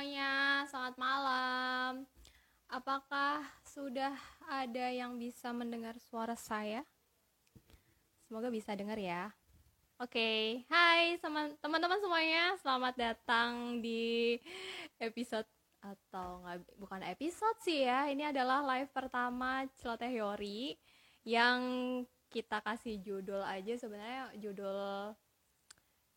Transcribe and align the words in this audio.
semuanya, 0.00 0.64
selamat 0.72 0.96
malam. 0.96 1.92
Apakah 2.72 3.44
sudah 3.68 4.16
ada 4.48 4.88
yang 4.88 5.20
bisa 5.20 5.52
mendengar 5.52 5.92
suara 6.00 6.32
saya? 6.40 6.88
Semoga 8.24 8.48
bisa 8.48 8.72
dengar 8.72 8.96
ya. 8.96 9.28
Oke, 10.00 10.64
hai 10.72 11.20
teman- 11.20 11.52
teman-teman 11.60 12.00
semuanya, 12.00 12.56
selamat 12.64 12.96
datang 12.96 13.84
di 13.84 14.40
episode 14.96 15.44
atau 15.84 16.48
nggak 16.48 16.80
bukan 16.80 17.04
episode 17.04 17.60
sih 17.60 17.84
ya. 17.84 18.08
Ini 18.08 18.32
adalah 18.32 18.64
live 18.72 18.88
pertama 18.96 19.68
Celoteh 19.84 20.16
Yori 20.16 20.80
yang 21.28 21.60
kita 22.32 22.64
kasih 22.64 23.04
judul 23.04 23.44
aja 23.44 23.76
sebenarnya 23.76 24.32
judul 24.40 25.12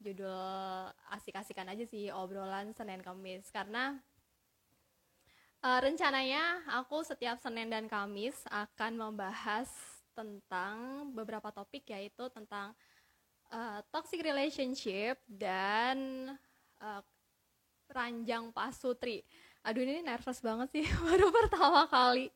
judul 0.04 0.92
asik-asikan 1.16 1.72
aja 1.72 1.88
sih 1.88 2.12
obrolan 2.12 2.76
Senin 2.76 3.00
Kamis. 3.00 3.48
Karena 3.48 3.96
uh, 5.64 5.80
rencananya 5.80 6.68
aku 6.84 7.08
setiap 7.08 7.40
Senin 7.40 7.72
dan 7.72 7.88
Kamis 7.88 8.36
akan 8.52 9.00
membahas 9.00 9.72
tentang 10.14 11.10
beberapa 11.16 11.50
topik 11.50 11.90
yaitu 11.90 12.30
tentang 12.30 12.76
uh, 13.50 13.80
toxic 13.90 14.22
relationship 14.22 15.18
dan 15.26 16.30
uh, 16.78 17.02
ranjang 17.90 18.52
pasutri 18.54 19.26
aduh 19.64 19.80
ini 19.80 20.04
nervous 20.04 20.44
banget 20.44 20.68
sih. 20.76 20.86
Baru 21.08 21.32
pertama 21.32 21.88
kali 21.88 22.28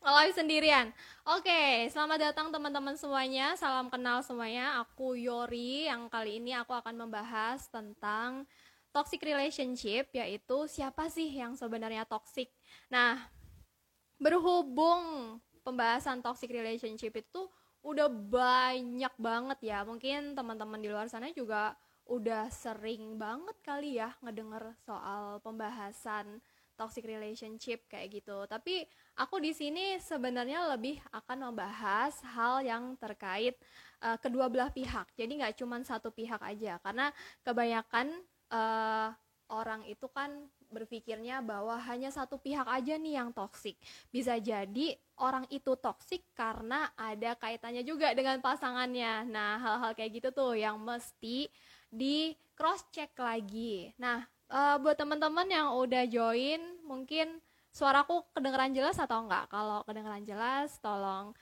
nge 0.00 0.32
sendirian. 0.32 0.88
Oke 1.28 1.86
selamat 1.92 2.32
datang 2.32 2.48
teman-teman 2.48 2.96
semuanya. 2.96 3.52
Salam 3.60 3.92
kenal 3.92 4.24
semuanya. 4.24 4.80
Aku 4.80 5.12
Yori. 5.12 5.86
Yang 5.92 6.08
kali 6.08 6.40
ini 6.40 6.56
aku 6.56 6.72
akan 6.72 6.96
membahas 6.96 7.68
tentang 7.68 8.48
toxic 8.96 9.20
relationship 9.20 10.08
yaitu 10.16 10.66
siapa 10.66 11.12
sih 11.12 11.28
yang 11.28 11.52
sebenarnya 11.52 12.08
toxic. 12.08 12.48
Nah 12.88 13.28
berhubung 14.16 15.36
pembahasan 15.60 16.24
toxic 16.24 16.48
relationship 16.48 17.12
itu 17.12 17.44
udah 17.84 18.08
banyak 18.08 19.12
banget 19.20 19.58
ya. 19.60 19.84
Mungkin 19.84 20.32
teman-teman 20.32 20.80
di 20.80 20.88
luar 20.88 21.12
sana 21.12 21.28
juga 21.36 21.76
udah 22.08 22.50
sering 22.50 23.20
banget 23.20 23.54
kali 23.62 24.00
ya 24.00 24.10
ngedenger 24.18 24.74
soal 24.82 25.38
pembahasan 25.46 26.42
toxic 26.80 27.04
relationship 27.04 27.84
kayak 27.92 28.08
gitu. 28.24 28.48
Tapi 28.48 28.88
aku 29.20 29.36
di 29.36 29.52
sini 29.52 30.00
sebenarnya 30.00 30.64
lebih 30.72 30.96
akan 31.12 31.52
membahas 31.52 32.16
hal 32.32 32.64
yang 32.64 32.96
terkait 32.96 33.60
uh, 34.00 34.16
kedua 34.16 34.48
belah 34.48 34.72
pihak. 34.72 35.12
Jadi 35.12 35.44
nggak 35.44 35.60
cuma 35.60 35.76
satu 35.84 36.08
pihak 36.08 36.40
aja, 36.40 36.80
karena 36.80 37.12
kebanyakan 37.44 38.16
uh, 38.48 39.12
orang 39.52 39.84
itu 39.84 40.08
kan 40.08 40.48
berpikirnya 40.70 41.42
bahwa 41.42 41.74
hanya 41.82 42.14
satu 42.14 42.38
pihak 42.38 42.62
aja 42.64 42.94
nih 42.94 43.18
yang 43.18 43.34
toksik. 43.34 43.74
Bisa 44.14 44.38
jadi 44.38 44.94
orang 45.18 45.42
itu 45.50 45.74
toksik 45.74 46.22
karena 46.38 46.86
ada 46.94 47.34
kaitannya 47.34 47.82
juga 47.82 48.14
dengan 48.14 48.38
pasangannya. 48.38 49.26
Nah, 49.26 49.58
hal-hal 49.58 49.92
kayak 49.98 50.22
gitu 50.22 50.28
tuh 50.30 50.54
yang 50.54 50.78
mesti 50.78 51.50
di 51.90 52.38
cross 52.54 52.86
check 52.94 53.10
lagi. 53.18 53.90
Nah, 53.98 54.22
uh, 54.50 54.76
buat 54.82 54.98
teman-teman 54.98 55.46
yang 55.48 55.72
udah 55.78 56.04
join 56.10 56.60
mungkin 56.84 57.38
suaraku 57.70 58.26
kedengeran 58.34 58.74
jelas 58.74 58.98
atau 58.98 59.24
enggak? 59.24 59.46
Kalau 59.48 59.86
kedengeran 59.86 60.26
jelas 60.26 60.76
tolong 60.82 61.32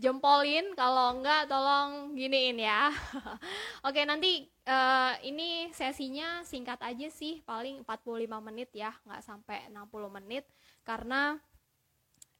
jempolin. 0.00 0.74
Kalau 0.74 1.14
enggak 1.14 1.46
tolong 1.46 2.18
giniin 2.18 2.58
ya. 2.58 2.90
Oke 3.86 4.02
nanti 4.02 4.48
uh, 4.66 5.14
ini 5.22 5.70
sesinya 5.70 6.42
singkat 6.42 6.80
aja 6.82 7.08
sih. 7.12 7.44
Paling 7.46 7.86
45 7.86 8.26
menit 8.42 8.70
ya 8.74 8.90
nggak 9.06 9.22
sampai 9.22 9.70
60 9.70 10.16
menit. 10.20 10.44
Karena 10.82 11.38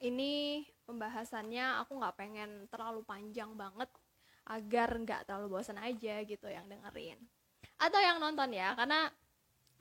ini 0.03 0.65
pembahasannya 0.85 1.81
aku 1.81 1.97
nggak 1.97 2.17
pengen 2.19 2.51
terlalu 2.69 3.01
panjang 3.07 3.55
banget 3.56 3.89
agar 4.44 4.93
nggak 5.00 5.25
terlalu 5.25 5.56
bosan 5.56 5.81
aja 5.81 6.21
gitu 6.27 6.49
yang 6.50 6.69
dengerin. 6.69 7.17
Atau 7.81 8.00
yang 8.03 8.21
nonton 8.21 8.53
ya 8.53 8.77
karena 8.77 9.09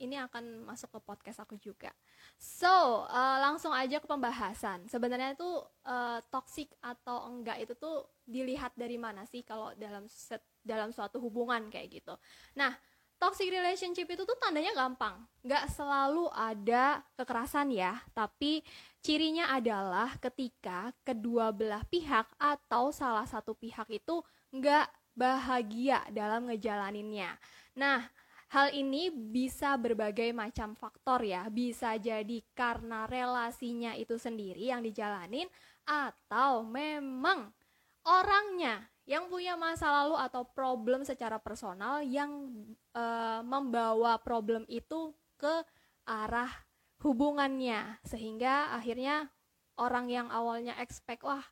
ini 0.00 0.18
akan 0.18 0.66
masuk 0.66 0.90
ke 0.94 1.00
podcast 1.02 1.38
aku 1.42 1.58
juga. 1.60 1.92
So, 2.40 3.06
uh, 3.06 3.38
langsung 3.40 3.70
aja 3.70 4.02
ke 4.02 4.06
pembahasan. 4.08 4.90
Sebenarnya 4.90 5.38
itu 5.38 5.50
uh, 5.86 6.18
toxic 6.28 6.72
atau 6.82 7.30
enggak 7.30 7.62
itu 7.62 7.74
tuh 7.78 8.08
dilihat 8.26 8.74
dari 8.74 8.98
mana 8.98 9.22
sih 9.28 9.46
kalau 9.46 9.70
dalam 9.78 10.08
set, 10.10 10.42
dalam 10.64 10.90
suatu 10.90 11.22
hubungan 11.22 11.70
kayak 11.70 12.02
gitu. 12.02 12.14
Nah, 12.58 12.74
toxic 13.18 13.48
relationship 13.48 14.04
itu 14.10 14.22
tuh 14.26 14.36
tandanya 14.36 14.74
gampang. 14.74 15.16
Nggak 15.46 15.70
selalu 15.72 16.28
ada 16.34 17.00
kekerasan 17.16 17.70
ya, 17.72 18.02
tapi 18.12 18.60
cirinya 19.00 19.52
adalah 19.54 20.16
ketika 20.18 20.92
kedua 21.06 21.54
belah 21.54 21.84
pihak 21.88 22.28
atau 22.36 22.90
salah 22.90 23.24
satu 23.24 23.54
pihak 23.56 23.88
itu 23.88 24.20
nggak 24.52 24.90
bahagia 25.14 26.02
dalam 26.10 26.50
ngejalaninnya. 26.50 27.38
Nah, 27.78 28.02
Hal 28.52 28.70
ini 28.76 29.08
bisa 29.10 29.74
berbagai 29.80 30.30
macam 30.30 30.76
faktor 30.76 31.24
ya, 31.24 31.48
bisa 31.48 31.96
jadi 31.96 32.38
karena 32.52 33.08
relasinya 33.08 33.96
itu 33.96 34.20
sendiri 34.20 34.70
yang 34.70 34.84
dijalanin 34.84 35.48
atau 35.84 36.64
memang 36.64 37.52
orangnya 38.04 38.88
yang 39.04 39.28
punya 39.28 39.52
masa 39.56 39.92
lalu 39.92 40.16
atau 40.16 40.48
problem 40.48 41.04
secara 41.04 41.36
personal 41.36 42.00
yang 42.00 42.48
e, 42.92 43.04
membawa 43.44 44.16
problem 44.16 44.64
itu 44.68 45.12
ke 45.36 45.60
arah 46.08 46.48
hubungannya. 47.04 48.00
Sehingga 48.08 48.72
akhirnya 48.72 49.28
orang 49.76 50.08
yang 50.08 50.28
awalnya 50.32 50.72
expect 50.80 51.20
wah 51.20 51.44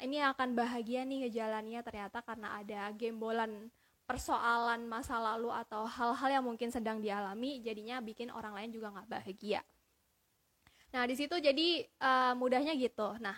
ini 0.00 0.24
akan 0.24 0.56
bahagia 0.56 1.04
nih 1.04 1.28
ngejalannya. 1.28 1.80
Ternyata 1.84 2.24
karena 2.24 2.56
ada 2.56 2.88
gembolan 2.96 3.68
persoalan 4.04 4.84
masa 4.84 5.16
lalu 5.16 5.48
atau 5.48 5.88
hal-hal 5.88 6.40
yang 6.40 6.44
mungkin 6.44 6.68
sedang 6.68 7.00
dialami 7.00 7.64
jadinya 7.64 8.00
bikin 8.04 8.28
orang 8.28 8.52
lain 8.52 8.70
juga 8.72 8.92
nggak 8.92 9.08
bahagia. 9.08 9.60
Nah 10.92 11.08
di 11.08 11.16
situ 11.16 11.34
jadi 11.40 11.82
uh, 12.04 12.32
mudahnya 12.36 12.76
gitu. 12.76 13.16
Nah 13.18 13.34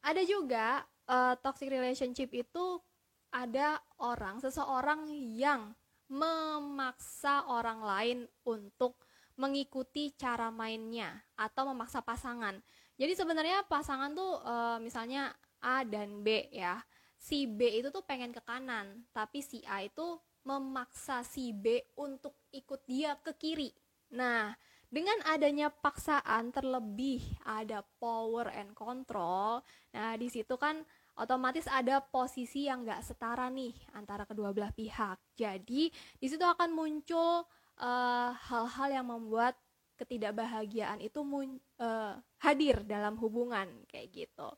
ada 0.00 0.22
juga 0.24 0.82
uh, 1.06 1.36
toxic 1.38 1.68
relationship 1.68 2.32
itu 2.32 2.80
ada 3.28 3.76
orang 4.00 4.40
seseorang 4.40 5.12
yang 5.36 5.76
memaksa 6.08 7.44
orang 7.52 7.84
lain 7.84 8.18
untuk 8.48 8.96
mengikuti 9.36 10.16
cara 10.16 10.48
mainnya 10.48 11.20
atau 11.36 11.68
memaksa 11.70 12.00
pasangan. 12.00 12.58
Jadi 12.98 13.12
sebenarnya 13.14 13.62
pasangan 13.68 14.10
tuh 14.16 14.40
uh, 14.42 14.80
misalnya 14.82 15.30
A 15.62 15.86
dan 15.86 16.24
B 16.24 16.50
ya 16.50 16.80
si 17.18 17.50
B 17.50 17.82
itu 17.82 17.90
tuh 17.90 18.06
pengen 18.06 18.30
ke 18.30 18.40
kanan, 18.46 19.04
tapi 19.10 19.42
si 19.42 19.60
A 19.66 19.82
itu 19.82 20.22
memaksa 20.46 21.26
si 21.26 21.50
B 21.52 21.82
untuk 21.98 22.38
ikut 22.54 22.86
dia 22.86 23.18
ke 23.20 23.34
kiri. 23.36 23.74
Nah, 24.14 24.54
dengan 24.88 25.20
adanya 25.28 25.68
paksaan 25.68 26.48
terlebih 26.48 27.20
ada 27.44 27.84
power 28.00 28.48
and 28.56 28.72
control. 28.72 29.60
Nah, 29.92 30.16
di 30.16 30.32
situ 30.32 30.56
kan 30.56 30.80
otomatis 31.18 31.68
ada 31.68 32.00
posisi 32.00 32.64
yang 32.70 32.88
gak 32.88 33.04
setara 33.04 33.52
nih 33.52 33.76
antara 33.92 34.24
kedua 34.24 34.54
belah 34.56 34.72
pihak. 34.72 35.20
Jadi, 35.36 35.92
di 35.92 36.26
situ 36.30 36.40
akan 36.40 36.72
muncul 36.72 37.44
eh, 37.76 38.30
hal-hal 38.32 38.88
uh, 38.88 38.94
yang 38.96 39.06
membuat 39.12 39.58
ketidakbahagiaan 39.98 41.02
itu 41.02 41.20
mun, 41.26 41.58
uh, 41.82 42.14
hadir 42.38 42.86
dalam 42.86 43.18
hubungan 43.18 43.66
kayak 43.90 44.14
gitu. 44.14 44.48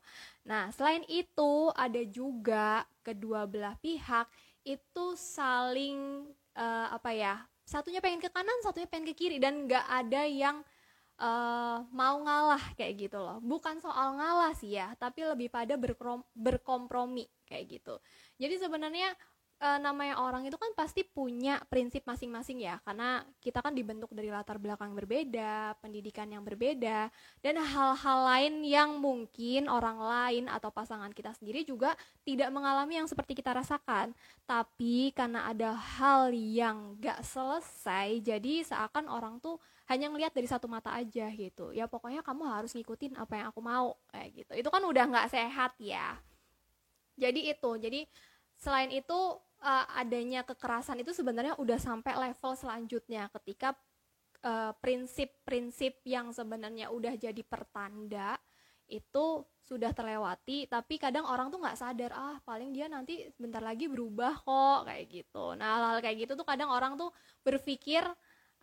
Nah, 0.45 0.69
selain 0.71 1.01
itu 1.09 1.73
ada 1.73 2.01
juga 2.05 2.85
kedua 3.01 3.49
belah 3.49 3.73
pihak 3.81 4.29
itu 4.61 5.05
saling 5.17 6.29
uh, 6.53 6.87
apa 6.93 7.11
ya? 7.11 7.35
Satunya 7.65 7.99
pengen 7.99 8.21
ke 8.21 8.29
kanan, 8.29 8.61
satunya 8.61 8.85
pengen 8.85 9.09
ke 9.09 9.15
kiri 9.17 9.37
dan 9.41 9.65
nggak 9.65 9.85
ada 9.89 10.21
yang 10.29 10.61
uh, 11.17 11.81
mau 11.89 12.21
ngalah 12.21 12.61
kayak 12.77 13.09
gitu 13.09 13.17
loh. 13.17 13.41
Bukan 13.41 13.81
soal 13.81 14.17
ngalah 14.17 14.53
sih 14.53 14.77
ya, 14.77 14.93
tapi 15.01 15.25
lebih 15.25 15.49
pada 15.49 15.77
berkompromi 16.35 17.25
kayak 17.49 17.81
gitu. 17.81 17.95
Jadi 18.37 18.55
sebenarnya 18.61 19.13
uh, 19.61 19.77
namanya 19.77 20.17
orang 20.17 20.43
itu 20.49 20.57
kan 20.57 20.73
pasti 20.73 21.05
punya 21.05 21.61
prinsip 21.69 22.01
masing-masing 22.03 22.65
ya. 22.65 22.81
Karena 22.81 23.21
kita 23.39 23.61
kan 23.61 23.77
dibentuk 23.77 24.09
dari 24.11 24.33
latar 24.33 24.57
belakang 24.57 24.91
berbeda 24.97 25.77
pendidikan 25.79 26.27
yang 26.27 26.41
berbeda 26.41 27.13
dan 27.39 27.55
hal-hal 27.61 28.19
lain 28.25 28.65
yang 28.65 28.97
mungkin 28.97 29.69
orang 29.69 30.01
lain 30.01 30.45
atau 30.49 30.73
pasangan 30.73 31.13
kita 31.13 31.37
sendiri 31.37 31.61
juga 31.63 31.93
tidak 32.25 32.49
mengalami 32.49 32.99
yang 32.99 33.07
seperti 33.07 33.37
kita 33.37 33.53
rasakan. 33.53 34.11
Tapi 34.49 35.13
karena 35.13 35.47
ada 35.47 35.77
hal 35.77 36.33
yang 36.33 36.97
gak 36.97 37.21
selesai 37.23 38.19
jadi 38.19 38.65
seakan 38.65 39.07
orang 39.07 39.37
tuh 39.39 39.61
hanya 39.87 40.07
ngelihat 40.07 40.33
dari 40.33 40.47
satu 40.49 40.65
mata 40.65 40.91
aja 40.95 41.29
gitu. 41.29 41.69
Ya 41.75 41.85
pokoknya 41.85 42.25
kamu 42.25 42.43
harus 42.47 42.73
ngikutin 42.73 43.15
apa 43.19 43.33
yang 43.37 43.45
aku 43.53 43.61
mau 43.61 43.95
kayak 44.09 44.29
gitu. 44.43 44.51
Itu 44.57 44.69
kan 44.73 44.81
udah 44.87 45.03
nggak 45.05 45.29
sehat 45.29 45.75
ya. 45.77 46.15
Jadi 47.19 47.51
itu 47.51 47.71
jadi 47.75 48.07
selain 48.55 48.93
itu 48.93 49.19
uh, 49.61 49.85
adanya 49.97 50.41
kekerasan 50.43 50.99
itu 51.01 51.13
sebenarnya 51.13 51.55
udah 51.57 51.79
sampai 51.79 52.17
level 52.17 52.53
selanjutnya 52.57 53.29
ketika 53.39 53.77
eh, 54.41 54.73
prinsip-prinsip 54.81 56.01
uh, 56.01 56.07
yang 56.09 56.33
sebenarnya 56.33 56.89
udah 56.89 57.13
jadi 57.13 57.41
pertanda 57.45 58.41
itu 58.89 59.45
sudah 59.63 59.93
terlewati 59.95 60.67
tapi 60.67 60.99
kadang 60.99 61.23
orang 61.23 61.47
tuh 61.47 61.61
nggak 61.61 61.79
sadar 61.79 62.11
ah 62.11 62.35
paling 62.43 62.75
dia 62.75 62.91
nanti 62.91 63.29
sebentar 63.31 63.63
lagi 63.63 63.87
berubah 63.87 64.43
kok 64.43 64.89
kayak 64.89 65.05
gitu. 65.07 65.55
Nah 65.55 65.79
hal-hal 65.79 65.99
kayak 66.03 66.17
gitu 66.27 66.33
tuh 66.35 66.43
kadang 66.43 66.67
orang 66.73 66.99
tuh 66.99 67.13
berpikir 67.45 68.03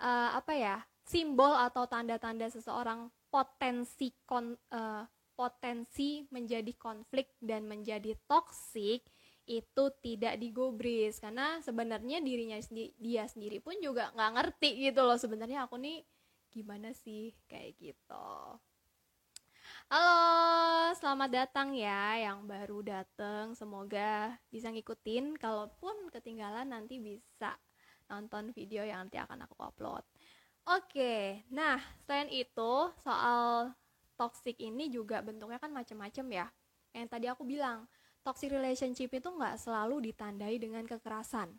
uh, 0.03 0.31
apa 0.37 0.53
ya 0.53 0.77
simbol 1.06 1.56
atau 1.56 1.89
tanda-tanda 1.89 2.53
seseorang 2.53 3.09
potensi 3.33 4.12
kon, 4.29 4.53
uh, 4.53 5.05
potensi 5.33 6.27
menjadi 6.29 6.75
konflik 6.77 7.33
dan 7.41 7.65
menjadi 7.65 8.12
toksik 8.27 9.06
itu 9.49 9.85
tidak 10.05 10.37
digubris 10.37 11.17
karena 11.25 11.56
sebenarnya 11.65 12.21
dirinya 12.21 12.61
sendiri 12.61 12.93
dia 13.00 13.25
sendiri 13.25 13.65
pun 13.65 13.81
juga 13.81 14.12
nggak 14.12 14.33
ngerti 14.37 14.93
gitu 14.93 15.00
loh 15.09 15.17
sebenarnya 15.17 15.65
aku 15.65 15.81
nih 15.81 16.05
gimana 16.53 16.93
sih 16.93 17.33
kayak 17.49 17.81
gitu 17.81 18.29
Halo, 19.89 20.93
selamat 21.00 21.31
datang 21.33 21.73
ya 21.73 22.21
yang 22.21 22.45
baru 22.45 22.85
datang. 22.85 23.56
Semoga 23.56 24.37
bisa 24.53 24.69
ngikutin. 24.69 25.41
Kalaupun 25.41 26.12
ketinggalan 26.12 26.69
nanti 26.69 27.00
bisa 27.00 27.56
nonton 28.12 28.53
video 28.53 28.85
yang 28.85 29.09
nanti 29.09 29.17
akan 29.17 29.49
aku 29.49 29.56
upload. 29.65 30.05
Oke, 30.69 31.41
nah 31.49 31.81
selain 32.05 32.29
itu 32.29 32.73
soal 33.00 33.73
toxic 34.21 34.61
ini 34.61 34.93
juga 34.93 35.25
bentuknya 35.25 35.56
kan 35.56 35.73
macam-macam 35.73 36.27
ya. 36.37 36.47
Yang 36.93 37.09
tadi 37.09 37.27
aku 37.33 37.49
bilang, 37.49 37.89
toxic 38.23 38.53
relationship 38.53 39.11
itu 39.12 39.29
nggak 39.29 39.59
selalu 39.61 40.12
ditandai 40.12 40.59
dengan 40.59 40.85
kekerasan. 40.85 41.55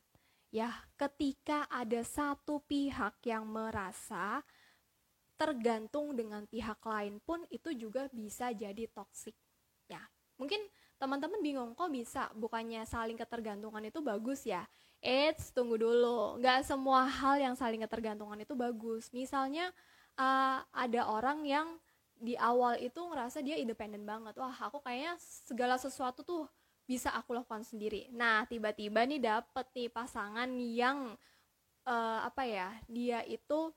Ya, 0.50 0.74
ketika 0.98 1.70
ada 1.70 2.02
satu 2.02 2.62
pihak 2.66 3.22
yang 3.26 3.46
merasa 3.46 4.42
tergantung 5.38 6.18
dengan 6.18 6.44
pihak 6.50 6.82
lain 6.84 7.22
pun 7.22 7.46
itu 7.54 7.72
juga 7.72 8.10
bisa 8.10 8.50
jadi 8.52 8.90
toxic. 8.92 9.38
Ya, 9.88 10.02
mungkin 10.42 10.60
teman-teman 11.00 11.40
bingung 11.40 11.72
kok 11.78 11.94
bisa 11.94 12.28
bukannya 12.36 12.84
saling 12.84 13.16
ketergantungan 13.16 13.88
itu 13.88 14.04
bagus 14.04 14.44
ya 14.44 14.68
Eits, 15.00 15.56
tunggu 15.56 15.80
dulu. 15.80 16.36
Nggak 16.44 16.68
semua 16.68 17.08
hal 17.08 17.40
yang 17.40 17.56
saling 17.56 17.80
ketergantungan 17.88 18.44
itu 18.44 18.52
bagus. 18.52 19.08
Misalnya 19.16 19.72
uh, 20.20 20.60
ada 20.76 21.08
orang 21.08 21.48
yang 21.48 21.80
di 22.20 22.36
awal 22.36 22.76
itu 22.84 23.00
ngerasa 23.00 23.40
dia 23.40 23.56
independen 23.56 24.04
banget. 24.04 24.36
Wah, 24.36 24.52
aku 24.52 24.84
kayaknya 24.84 25.16
segala 25.20 25.80
sesuatu 25.80 26.22
tuh 26.22 26.46
bisa 26.84 27.16
aku 27.16 27.32
lakukan 27.32 27.64
sendiri. 27.64 28.12
Nah, 28.12 28.44
tiba-tiba 28.44 29.08
nih 29.08 29.24
dapet 29.24 29.66
nih 29.72 29.88
pasangan 29.88 30.50
yang 30.60 31.16
uh, 31.88 32.20
apa 32.28 32.44
ya? 32.44 32.70
Dia 32.92 33.24
itu 33.24 33.72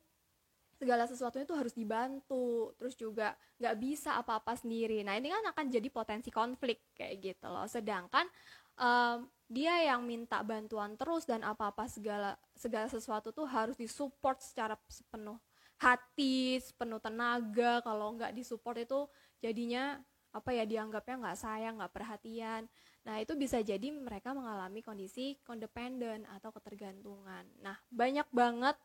segala 0.75 1.07
sesuatunya 1.07 1.47
tuh 1.47 1.55
harus 1.55 1.71
dibantu, 1.71 2.75
terus 2.75 2.99
juga 2.99 3.39
nggak 3.63 3.77
bisa 3.79 4.19
apa-apa 4.19 4.59
sendiri. 4.59 5.07
Nah, 5.07 5.15
ini 5.15 5.31
kan 5.31 5.47
akan 5.55 5.71
jadi 5.71 5.89
potensi 5.95 6.35
konflik 6.35 6.91
kayak 6.99 7.23
gitu 7.23 7.47
loh. 7.47 7.71
Sedangkan 7.71 8.27
um, 8.75 9.31
dia 9.47 9.87
yang 9.87 10.03
minta 10.03 10.43
bantuan 10.43 10.99
terus 10.99 11.29
dan 11.29 11.47
apa-apa 11.47 11.87
segala 11.87 12.35
segala 12.57 12.91
sesuatu 12.91 13.31
tuh 13.31 13.47
harus 13.47 13.79
disupport 13.79 14.41
secara 14.43 14.75
sepenuh 14.91 15.39
hati, 15.83 16.63
sepenuh 16.63 17.03
tenaga. 17.03 17.83
Kalau 17.83 18.15
nggak 18.15 18.33
disupport 18.39 18.79
itu 18.87 19.01
jadinya 19.43 19.99
apa 20.33 20.55
ya 20.55 20.65
dianggapnya 20.65 21.19
nggak 21.19 21.39
sayang, 21.39 21.75
nggak 21.83 21.93
perhatian. 21.93 22.71
Nah 23.03 23.19
itu 23.19 23.35
bisa 23.35 23.59
jadi 23.61 23.91
mereka 23.91 24.33
mengalami 24.33 24.81
kondisi 24.81 25.37
kondependen 25.43 26.25
atau 26.31 26.55
ketergantungan. 26.55 27.45
Nah 27.61 27.77
banyak 27.91 28.31
banget 28.31 28.79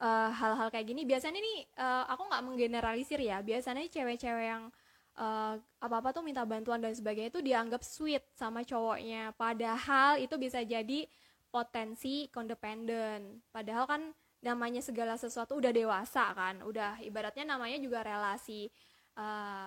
eh, 0.00 0.30
hal-hal 0.32 0.68
uh, 0.68 0.72
kayak 0.72 0.88
gini. 0.88 1.04
Biasanya 1.04 1.38
nih 1.38 1.58
uh, 1.76 2.04
aku 2.10 2.22
nggak 2.32 2.44
menggeneralisir 2.48 3.20
ya. 3.20 3.44
Biasanya 3.44 3.86
cewek-cewek 3.86 4.46
yang 4.48 4.72
uh, 5.20 5.54
apa-apa 5.78 6.16
tuh 6.16 6.24
minta 6.24 6.42
bantuan 6.48 6.80
dan 6.80 6.96
sebagainya 6.96 7.30
itu 7.30 7.42
dianggap 7.44 7.84
sweet 7.84 8.24
sama 8.34 8.64
cowoknya. 8.64 9.36
Padahal 9.36 10.18
itu 10.18 10.34
bisa 10.40 10.64
jadi 10.64 11.04
potensi 11.52 12.26
kondependen. 12.32 13.44
Padahal 13.54 13.84
kan 13.86 14.02
namanya 14.38 14.78
segala 14.78 15.18
sesuatu 15.18 15.58
udah 15.58 15.72
dewasa 15.74 16.30
kan, 16.34 16.62
udah 16.62 17.02
ibaratnya 17.02 17.44
namanya 17.44 17.78
juga 17.82 18.06
relasi 18.06 18.70
uh, 19.18 19.66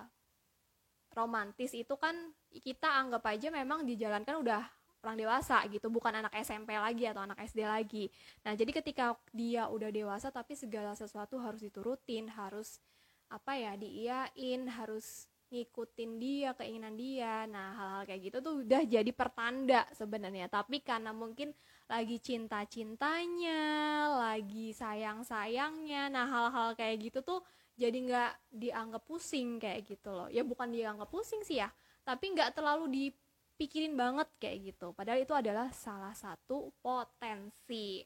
romantis 1.12 1.76
itu 1.76 1.92
kan 2.00 2.16
kita 2.48 2.88
anggap 2.88 3.28
aja 3.28 3.52
memang 3.52 3.84
dijalankan 3.84 4.40
udah 4.40 4.64
orang 5.02 5.18
dewasa 5.18 5.60
gitu, 5.68 5.90
bukan 5.90 6.14
anak 6.14 6.34
SMP 6.46 6.78
lagi 6.78 7.10
atau 7.10 7.26
anak 7.26 7.42
SD 7.42 7.66
lagi. 7.66 8.08
Nah, 8.46 8.54
jadi 8.54 8.70
ketika 8.70 9.18
dia 9.34 9.66
udah 9.68 9.90
dewasa 9.90 10.30
tapi 10.30 10.54
segala 10.54 10.94
sesuatu 10.94 11.42
harus 11.42 11.66
diturutin, 11.66 12.30
harus 12.30 12.78
apa 13.28 13.58
ya, 13.58 13.74
diiyain, 13.74 14.70
harus 14.70 15.31
ngikutin 15.52 16.12
dia 16.18 16.50
keinginan 16.56 16.96
dia. 16.96 17.46
Nah 17.46 17.76
hal-hal 17.76 18.04
kayak 18.08 18.22
gitu 18.32 18.38
tuh 18.40 18.54
udah 18.64 18.82
jadi 18.88 19.12
pertanda 19.12 19.84
sebenarnya. 19.94 20.48
Tapi 20.48 20.80
karena 20.82 21.12
mungkin 21.12 21.52
lagi 21.92 22.18
cinta 22.24 22.64
cintanya 22.66 23.60
lagi 24.16 24.72
sayang 24.72 25.28
sayangnya 25.28 26.08
nah 26.08 26.24
hal-hal 26.24 26.72
kayak 26.80 27.12
gitu 27.12 27.20
tuh 27.20 27.44
jadi 27.76 27.98
nggak 28.00 28.32
dianggap 28.56 29.04
pusing 29.04 29.60
kayak 29.60 29.84
gitu 29.86 30.10
loh. 30.16 30.32
Ya 30.32 30.42
bukan 30.48 30.72
dianggap 30.72 31.12
pusing 31.12 31.44
sih 31.44 31.60
ya 31.60 31.70
tapi 32.02 32.34
nggak 32.34 32.58
terlalu 32.58 32.86
dipikirin 32.90 33.94
banget 33.94 34.28
kayak 34.42 34.74
gitu. 34.74 34.94
Padahal 34.98 35.22
itu 35.22 35.34
adalah 35.38 35.70
salah 35.74 36.14
satu 36.18 36.74
potensi 36.82 38.02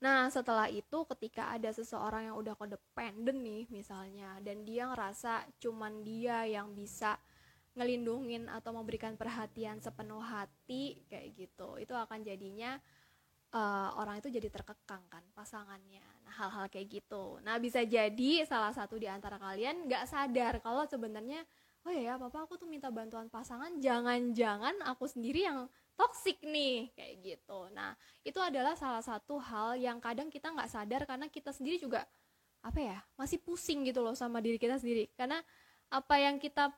Nah, 0.00 0.32
setelah 0.32 0.72
itu 0.72 1.04
ketika 1.12 1.52
ada 1.52 1.68
seseorang 1.76 2.32
yang 2.32 2.36
udah 2.40 2.56
codependent 2.56 3.36
nih 3.36 3.68
misalnya 3.68 4.40
dan 4.40 4.64
dia 4.64 4.88
ngerasa 4.88 5.44
cuman 5.60 6.00
dia 6.00 6.48
yang 6.48 6.72
bisa 6.72 7.20
ngelindungin 7.76 8.48
atau 8.48 8.72
memberikan 8.72 9.14
perhatian 9.14 9.76
sepenuh 9.84 10.24
hati 10.24 11.04
kayak 11.04 11.36
gitu. 11.36 11.76
Itu 11.76 11.92
akan 11.92 12.24
jadinya 12.24 12.80
uh, 13.52 13.92
orang 14.00 14.24
itu 14.24 14.32
jadi 14.32 14.48
terkekang 14.48 15.04
kan 15.12 15.24
pasangannya. 15.36 16.04
Nah, 16.24 16.32
hal-hal 16.32 16.72
kayak 16.72 16.88
gitu. 17.00 17.36
Nah, 17.44 17.60
bisa 17.60 17.84
jadi 17.84 18.48
salah 18.48 18.72
satu 18.72 18.96
di 18.96 19.04
antara 19.04 19.36
kalian 19.36 19.84
nggak 19.84 20.08
sadar 20.08 20.64
kalau 20.64 20.88
sebenarnya 20.88 21.44
oh 21.84 21.92
ya, 21.92 22.20
papa 22.20 22.44
aku 22.44 22.60
tuh 22.60 22.68
minta 22.68 22.92
bantuan 22.92 23.32
pasangan, 23.32 23.72
jangan-jangan 23.80 24.84
aku 24.84 25.08
sendiri 25.08 25.48
yang 25.48 25.64
toksik 26.00 26.40
nih 26.40 26.88
kayak 26.96 27.14
gitu. 27.20 27.68
Nah 27.76 27.92
itu 28.24 28.40
adalah 28.40 28.72
salah 28.72 29.04
satu 29.04 29.36
hal 29.36 29.76
yang 29.76 30.00
kadang 30.00 30.32
kita 30.32 30.48
nggak 30.48 30.72
sadar 30.72 31.04
karena 31.04 31.28
kita 31.28 31.52
sendiri 31.52 31.76
juga 31.76 32.08
apa 32.64 32.80
ya 32.80 32.98
masih 33.20 33.36
pusing 33.40 33.84
gitu 33.84 34.00
loh 34.00 34.16
sama 34.16 34.40
diri 34.40 34.56
kita 34.56 34.80
sendiri. 34.80 35.12
Karena 35.12 35.44
apa 35.92 36.16
yang 36.16 36.40
kita 36.40 36.72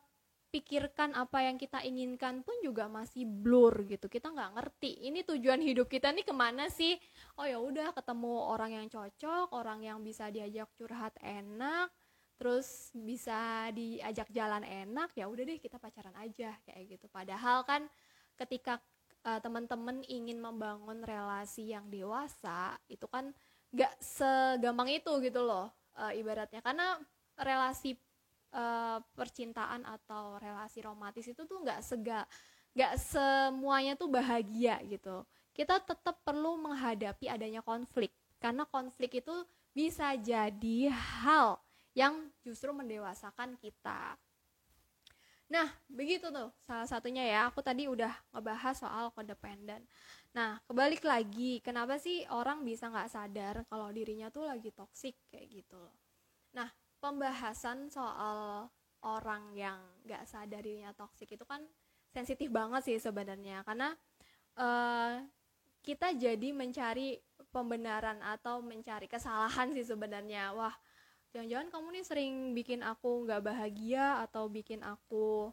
pikirkan 0.53 1.17
apa 1.17 1.49
yang 1.49 1.57
kita 1.57 1.81
inginkan 1.81 2.45
pun 2.45 2.53
juga 2.67 2.91
masih 2.91 3.25
blur 3.25 3.87
gitu. 3.87 4.11
Kita 4.11 4.35
nggak 4.35 4.59
ngerti 4.59 5.07
ini 5.07 5.23
tujuan 5.23 5.63
hidup 5.63 5.87
kita 5.87 6.11
nih 6.11 6.27
ke 6.27 6.35
mana 6.35 6.67
sih? 6.67 6.99
Oh 7.39 7.47
ya 7.47 7.63
udah 7.63 7.95
ketemu 7.95 8.35
orang 8.51 8.75
yang 8.75 8.87
cocok 8.91 9.55
orang 9.55 9.87
yang 9.87 10.03
bisa 10.03 10.29
diajak 10.35 10.69
curhat 10.75 11.15
enak 11.23 11.95
terus 12.43 12.91
bisa 12.91 13.71
diajak 13.71 14.27
jalan 14.35 14.67
enak 14.67 15.15
ya 15.15 15.31
udah 15.31 15.47
deh 15.47 15.63
kita 15.63 15.79
pacaran 15.79 16.13
aja 16.19 16.51
kayak 16.67 16.99
gitu. 16.99 17.07
Padahal 17.07 17.63
kan 17.63 17.87
ketika 18.37 18.83
uh, 19.27 19.41
teman-teman 19.43 20.03
ingin 20.07 20.39
membangun 20.39 21.03
relasi 21.03 21.71
yang 21.75 21.87
dewasa 21.89 22.77
itu 22.87 23.07
kan 23.07 23.31
gak 23.73 23.95
segampang 24.03 24.93
itu 24.93 25.13
gitu 25.25 25.41
loh 25.43 25.71
uh, 25.97 26.13
ibaratnya. 26.13 26.61
Karena 26.61 27.01
relasi 27.39 27.97
uh, 28.53 29.01
percintaan 29.17 29.83
atau 29.89 30.37
relasi 30.39 30.85
romantis 30.85 31.27
itu 31.27 31.43
tuh 31.49 31.65
nggak 31.65 31.81
sega 31.81 32.29
nggak 32.73 32.95
semuanya 33.01 33.97
tuh 33.97 34.09
bahagia 34.09 34.81
gitu. 34.89 35.25
Kita 35.53 35.81
tetap 35.85 36.25
perlu 36.25 36.57
menghadapi 36.57 37.29
adanya 37.29 37.61
konflik 37.61 38.13
karena 38.41 38.65
konflik 38.65 39.21
itu 39.21 39.33
bisa 39.73 40.17
jadi 40.17 40.93
hal 40.93 41.61
yang 41.93 42.33
justru 42.41 42.73
mendewasakan 42.73 43.57
kita 43.61 44.17
Nah, 45.53 45.69
begitu 45.85 46.33
tuh 46.33 46.49
salah 46.65 46.89
satunya 46.89 47.29
ya. 47.29 47.53
Aku 47.53 47.61
tadi 47.61 47.85
udah 47.85 48.09
ngebahas 48.33 48.73
soal 48.73 49.13
codependent. 49.13 49.85
Nah, 50.33 50.57
kebalik 50.65 51.05
lagi, 51.05 51.61
kenapa 51.61 52.01
sih 52.01 52.25
orang 52.33 52.65
bisa 52.65 52.89
nggak 52.89 53.13
sadar 53.13 53.55
kalau 53.69 53.93
dirinya 53.93 54.33
tuh 54.33 54.49
lagi 54.49 54.73
toksik 54.73 55.13
kayak 55.29 55.53
gitu. 55.53 55.85
Nah, 56.57 56.73
pembahasan 57.05 57.93
soal 57.93 58.73
orang 59.05 59.53
yang 59.53 59.77
nggak 60.09 60.25
sadar 60.25 60.65
dirinya 60.65 60.97
toksik 60.97 61.29
itu 61.37 61.45
kan 61.45 61.61
sensitif 62.09 62.49
banget 62.49 62.81
sih 62.89 62.99
sebenarnya 63.01 63.65
karena 63.65 63.93
uh, 64.57 65.21
kita 65.83 66.15
jadi 66.15 66.55
mencari 66.55 67.19
pembenaran 67.51 68.23
atau 68.23 68.63
mencari 68.63 69.11
kesalahan 69.11 69.75
sih 69.75 69.85
sebenarnya. 69.85 70.55
Wah, 70.57 70.73
jangan-jangan 71.33 71.69
kamu 71.73 71.87
nih 71.97 72.05
sering 72.05 72.35
bikin 72.53 72.81
aku 72.85 73.25
nggak 73.25 73.43
bahagia 73.43 74.21
atau 74.25 74.53
bikin 74.53 74.85
aku 74.85 75.49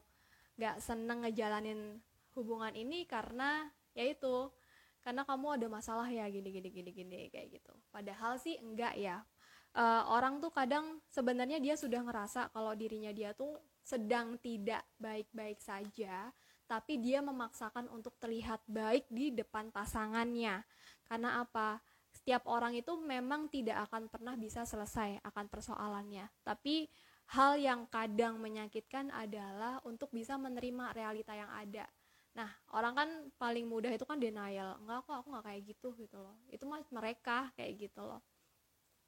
nggak 0.60 0.84
seneng 0.84 1.24
ngejalanin 1.24 2.04
hubungan 2.36 2.76
ini 2.76 3.08
karena 3.08 3.72
ya 3.96 4.04
itu 4.04 4.52
karena 5.00 5.24
kamu 5.24 5.56
ada 5.56 5.68
masalah 5.72 6.08
ya 6.12 6.28
gini 6.28 6.52
gini 6.52 6.70
gini 6.70 6.92
gini 6.92 7.20
kayak 7.32 7.56
gitu. 7.56 7.72
Padahal 7.90 8.36
sih 8.36 8.60
enggak 8.60 9.00
ya. 9.00 9.24
Uh, 9.72 10.04
orang 10.12 10.44
tuh 10.44 10.52
kadang 10.52 11.00
sebenarnya 11.08 11.62
dia 11.62 11.78
sudah 11.80 12.04
ngerasa 12.04 12.52
kalau 12.52 12.74
dirinya 12.76 13.14
dia 13.14 13.32
tuh 13.38 13.56
sedang 13.86 14.36
tidak 14.42 14.82
baik-baik 14.98 15.62
saja 15.62 16.34
tapi 16.70 17.02
dia 17.02 17.22
memaksakan 17.26 17.90
untuk 17.90 18.14
terlihat 18.22 18.62
baik 18.70 19.10
di 19.10 19.34
depan 19.34 19.74
pasangannya. 19.74 20.62
Karena 21.10 21.42
apa 21.42 21.82
setiap 22.20 22.44
orang 22.52 22.76
itu 22.76 23.00
memang 23.00 23.48
tidak 23.48 23.88
akan 23.88 24.12
pernah 24.12 24.36
bisa 24.36 24.68
selesai 24.68 25.24
akan 25.24 25.46
persoalannya. 25.48 26.28
Tapi 26.44 26.92
hal 27.32 27.56
yang 27.56 27.88
kadang 27.88 28.44
menyakitkan 28.44 29.08
adalah 29.16 29.80
untuk 29.88 30.12
bisa 30.12 30.36
menerima 30.36 30.92
realita 30.92 31.32
yang 31.32 31.48
ada. 31.48 31.88
Nah 32.36 32.52
orang 32.76 32.94
kan 32.94 33.10
paling 33.40 33.66
mudah 33.66 33.96
itu 33.96 34.04
kan 34.04 34.20
denial. 34.20 34.76
Enggak 34.84 35.08
kok 35.08 35.16
aku 35.24 35.28
nggak 35.32 35.46
kayak 35.48 35.62
gitu 35.72 35.88
gitu 35.96 36.18
loh. 36.20 36.36
Itu 36.52 36.68
mas 36.68 36.84
mereka 36.92 37.56
kayak 37.56 37.88
gitu 37.88 38.04
loh. 38.04 38.20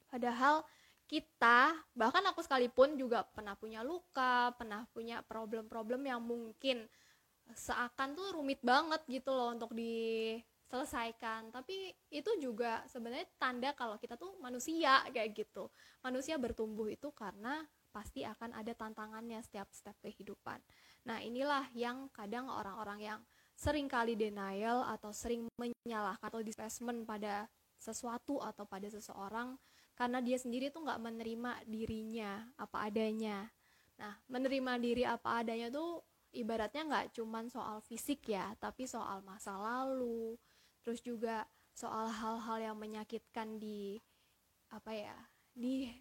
Padahal 0.08 0.64
kita 1.12 1.76
bahkan 1.92 2.24
aku 2.24 2.40
sekalipun 2.40 2.96
juga 2.96 3.28
pernah 3.36 3.52
punya 3.60 3.84
luka 3.84 4.56
pernah 4.56 4.88
punya 4.96 5.20
problem-problem 5.28 6.08
yang 6.08 6.24
mungkin 6.24 6.88
seakan 7.52 8.16
tuh 8.16 8.40
rumit 8.40 8.64
banget 8.64 9.04
gitu 9.12 9.36
loh 9.36 9.52
untuk 9.52 9.76
diselesaikan 10.72 11.52
tapi 11.52 11.92
itu 12.08 12.32
juga 12.40 12.80
sebenarnya 12.88 13.28
tanda 13.36 13.76
kalau 13.76 14.00
kita 14.00 14.16
tuh 14.16 14.40
manusia 14.40 15.04
kayak 15.12 15.36
gitu. 15.36 15.68
Manusia 16.00 16.40
bertumbuh 16.40 16.88
itu 16.88 17.12
karena 17.12 17.68
pasti 17.92 18.24
akan 18.24 18.56
ada 18.56 18.72
tantangannya 18.72 19.44
setiap 19.44 19.68
step 19.76 20.00
kehidupan. 20.00 20.64
Nah 21.12 21.20
inilah 21.20 21.68
yang 21.76 22.08
kadang 22.16 22.48
orang-orang 22.48 23.04
yang 23.04 23.20
sering 23.52 23.92
kali 23.92 24.16
denial 24.16 24.88
atau 24.88 25.12
sering 25.12 25.52
menyalahkan 25.60 26.24
atau 26.24 26.40
displacement 26.40 27.04
pada 27.04 27.52
sesuatu 27.76 28.40
atau 28.40 28.64
pada 28.64 28.88
seseorang 28.88 29.60
karena 30.00 30.24
dia 30.24 30.40
sendiri 30.40 30.72
tuh 30.72 30.88
nggak 30.88 31.04
menerima 31.04 31.68
dirinya 31.68 32.48
apa 32.56 32.88
adanya. 32.88 33.52
Nah 34.00 34.16
menerima 34.32 34.80
diri 34.80 35.04
apa 35.04 35.44
adanya 35.44 35.68
tuh 35.68 36.00
ibaratnya 36.32 36.88
nggak 36.88 37.20
cuman 37.20 37.52
soal 37.52 37.84
fisik 37.84 38.32
ya 38.32 38.56
tapi 38.56 38.88
soal 38.88 39.20
masa 39.20 39.60
lalu 39.60 40.40
terus 40.82 41.02
juga 41.02 41.48
soal 41.72 42.12
hal-hal 42.12 42.74
yang 42.74 42.78
menyakitkan 42.78 43.58
di 43.58 43.98
apa 44.72 44.92
ya 44.92 45.18
di 45.52 45.92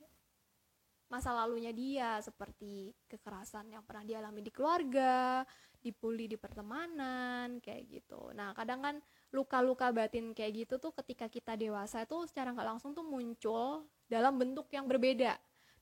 masa 1.10 1.34
lalunya 1.34 1.74
dia 1.74 2.22
seperti 2.22 2.94
kekerasan 3.10 3.66
yang 3.74 3.82
pernah 3.82 4.06
dialami 4.06 4.46
di 4.46 4.54
keluarga, 4.54 5.42
dipuli 5.82 6.30
di 6.30 6.38
pertemanan, 6.38 7.58
kayak 7.58 7.82
gitu. 7.90 8.30
Nah, 8.30 8.54
kadang 8.54 8.78
kan 8.78 8.96
luka-luka 9.34 9.90
batin 9.90 10.30
kayak 10.34 10.66
gitu 10.66 10.74
tuh 10.78 10.94
ketika 11.02 11.26
kita 11.26 11.54
dewasa 11.54 12.02
itu 12.02 12.26
secara 12.30 12.54
nggak 12.54 12.78
langsung 12.78 12.94
tuh 12.94 13.06
muncul 13.06 13.86
dalam 14.10 14.38
bentuk 14.38 14.66
yang 14.74 14.90
berbeda 14.90 15.38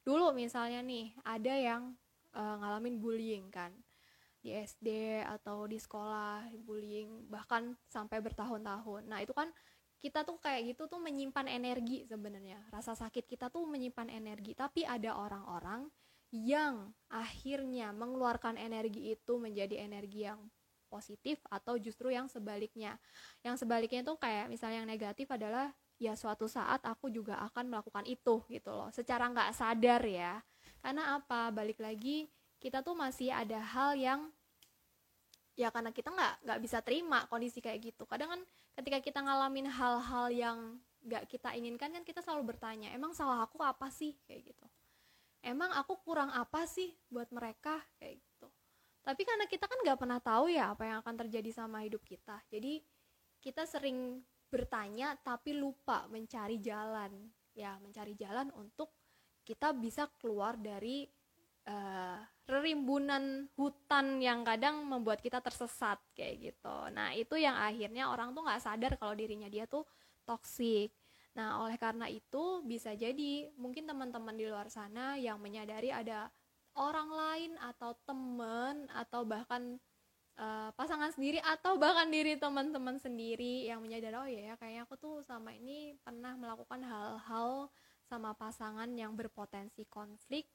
dulu 0.09 0.33
misalnya 0.33 0.81
nih 0.85 1.13
ada 1.21 1.53
yang 1.53 1.83
uh, 2.33 2.55
ngalamin 2.61 2.97
bullying 2.97 3.53
kan 3.53 3.73
di 4.39 4.55
SD 4.55 5.21
atau 5.27 5.67
di 5.67 5.77
sekolah 5.77 6.47
bullying 6.63 7.27
bahkan 7.27 7.75
sampai 7.91 8.23
bertahun-tahun. 8.23 9.07
Nah 9.11 9.19
itu 9.23 9.35
kan 9.35 9.51
kita 9.99 10.23
tuh 10.23 10.39
kayak 10.39 10.75
gitu 10.75 10.87
tuh 10.87 11.03
menyimpan 11.03 11.51
energi 11.51 12.07
sebenarnya. 12.07 12.63
Rasa 12.71 12.95
sakit 12.95 13.27
kita 13.27 13.51
tuh 13.51 13.67
menyimpan 13.67 14.07
energi. 14.15 14.55
Tapi 14.55 14.87
ada 14.87 15.19
orang-orang 15.19 15.91
yang 16.31 16.95
akhirnya 17.11 17.91
mengeluarkan 17.91 18.61
energi 18.61 19.17
itu 19.17 19.41
menjadi 19.41 19.83
energi 19.83 20.29
yang 20.29 20.39
positif 20.89 21.43
atau 21.51 21.77
justru 21.77 22.15
yang 22.15 22.31
sebaliknya. 22.31 22.97
Yang 23.43 23.67
sebaliknya 23.67 24.07
itu 24.07 24.15
kayak 24.17 24.47
misalnya 24.49 24.87
yang 24.87 24.89
negatif 24.89 25.27
adalah 25.29 25.75
ya 25.99 26.15
suatu 26.15 26.47
saat 26.47 26.79
aku 26.87 27.11
juga 27.11 27.43
akan 27.51 27.67
melakukan 27.67 28.07
itu 28.07 28.47
gitu 28.49 28.71
loh. 28.71 28.89
Secara 28.95 29.29
nggak 29.35 29.51
sadar 29.51 30.03
ya. 30.07 30.39
Karena 30.79 31.19
apa? 31.19 31.51
Balik 31.51 31.83
lagi 31.83 32.31
kita 32.59 32.83
tuh 32.83 32.95
masih 32.95 33.31
ada 33.31 33.59
hal 33.63 33.95
yang 33.95 34.21
ya 35.59 35.75
karena 35.75 35.91
kita 35.91 36.15
nggak 36.15 36.35
nggak 36.47 36.61
bisa 36.63 36.79
terima 36.87 37.27
kondisi 37.27 37.59
kayak 37.59 37.83
gitu. 37.83 38.07
Kadang 38.07 38.39
kan 38.39 38.41
ketika 38.79 38.99
kita 39.03 39.19
ngalamin 39.27 39.67
hal-hal 39.67 40.27
yang 40.31 40.59
nggak 41.03 41.27
kita 41.31 41.55
inginkan 41.55 41.91
kan 41.95 42.03
kita 42.07 42.23
selalu 42.23 42.55
bertanya 42.55 42.95
emang 42.95 43.11
salah 43.11 43.43
aku 43.43 43.59
apa 43.63 43.91
sih? 43.91 44.15
kayak 44.27 44.55
gitu. 44.55 44.67
Emang 45.43 45.71
aku 45.75 45.99
kurang 46.03 46.31
apa 46.31 46.67
sih 46.67 46.95
buat 47.11 47.31
mereka? 47.35 47.83
kayak 47.99 48.23
gitu. 48.23 48.47
Tapi 49.03 49.23
karena 49.27 49.47
kita 49.51 49.67
kan 49.67 49.79
nggak 49.83 49.99
pernah 49.99 50.21
tahu 50.23 50.47
ya 50.51 50.75
apa 50.75 50.83
yang 50.87 50.99
akan 51.03 51.15
terjadi 51.27 51.51
sama 51.51 51.83
hidup 51.83 52.07
kita. 52.07 52.39
Jadi 52.51 52.83
kita 53.43 53.67
sering 53.67 54.23
bertanya 54.47 55.19
tapi 55.19 55.59
lupa 55.59 56.07
mencari 56.07 56.63
jalan. 56.63 57.11
Ya 57.59 57.75
mencari 57.83 58.15
jalan 58.15 58.55
untuk 58.55 58.95
kita 59.43 59.75
bisa 59.75 60.07
keluar 60.23 60.55
dari 60.55 61.09
uh, 61.69 62.19
rerimbunan 62.49 63.47
hutan 63.55 64.25
yang 64.25 64.41
kadang 64.43 64.81
membuat 64.89 65.21
kita 65.21 65.45
tersesat 65.45 66.01
kayak 66.17 66.53
gitu. 66.53 66.77
Nah 66.97 67.13
itu 67.13 67.37
yang 67.37 67.55
akhirnya 67.55 68.09
orang 68.09 68.33
tuh 68.33 68.43
nggak 68.43 68.65
sadar 68.65 68.93
kalau 68.97 69.13
dirinya 69.13 69.53
dia 69.53 69.69
tuh 69.69 69.85
toksik 70.29 70.93
nah 71.33 71.63
oleh 71.63 71.79
karena 71.79 72.11
itu 72.11 72.67
bisa 72.67 72.99
jadi 72.99 73.47
mungkin 73.55 73.87
teman-teman 73.87 74.35
di 74.35 74.51
luar 74.51 74.67
sana 74.67 75.15
yang 75.15 75.39
menyadari 75.39 75.95
ada 75.95 76.27
orang 76.75 77.09
lain 77.15 77.53
atau 77.63 77.95
teman 78.03 78.91
atau 78.91 79.23
bahkan 79.23 79.79
uh, 80.35 80.75
pasangan 80.75 81.15
sendiri 81.15 81.39
atau 81.47 81.79
bahkan 81.79 82.11
diri 82.11 82.35
teman-teman 82.35 82.99
sendiri 82.99 83.71
yang 83.71 83.79
menyadari 83.79 84.19
oh 84.19 84.27
ya 84.27 84.59
kayaknya 84.59 84.83
aku 84.83 84.99
tuh 84.99 85.23
sama 85.23 85.55
ini 85.55 85.95
pernah 86.03 86.35
melakukan 86.35 86.83
hal-hal 86.83 87.71
sama 88.03 88.35
pasangan 88.35 88.91
yang 88.99 89.15
berpotensi 89.15 89.87
konflik 89.87 90.51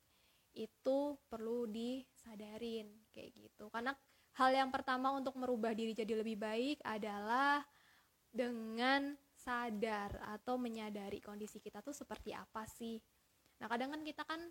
itu 0.53 1.17
perlu 1.29 1.65
disadarin 1.65 2.89
kayak 3.10 3.29
gitu 3.33 3.69
karena 3.74 3.93
hal 4.38 4.50
yang 4.53 4.69
pertama 4.69 5.13
untuk 5.13 5.38
merubah 5.38 5.74
diri 5.74 5.93
jadi 5.98 6.22
lebih 6.22 6.38
baik 6.38 6.77
adalah 6.86 7.65
dengan 8.33 9.13
sadar 9.33 10.17
atau 10.33 10.57
menyadari 10.57 11.22
kondisi 11.22 11.62
kita 11.62 11.81
tuh 11.81 11.93
seperti 11.93 12.33
apa 12.33 12.65
sih 12.69 12.98
nah 13.62 13.69
kadang 13.69 13.93
kan 13.93 14.01
kita 14.01 14.25
kan 14.25 14.41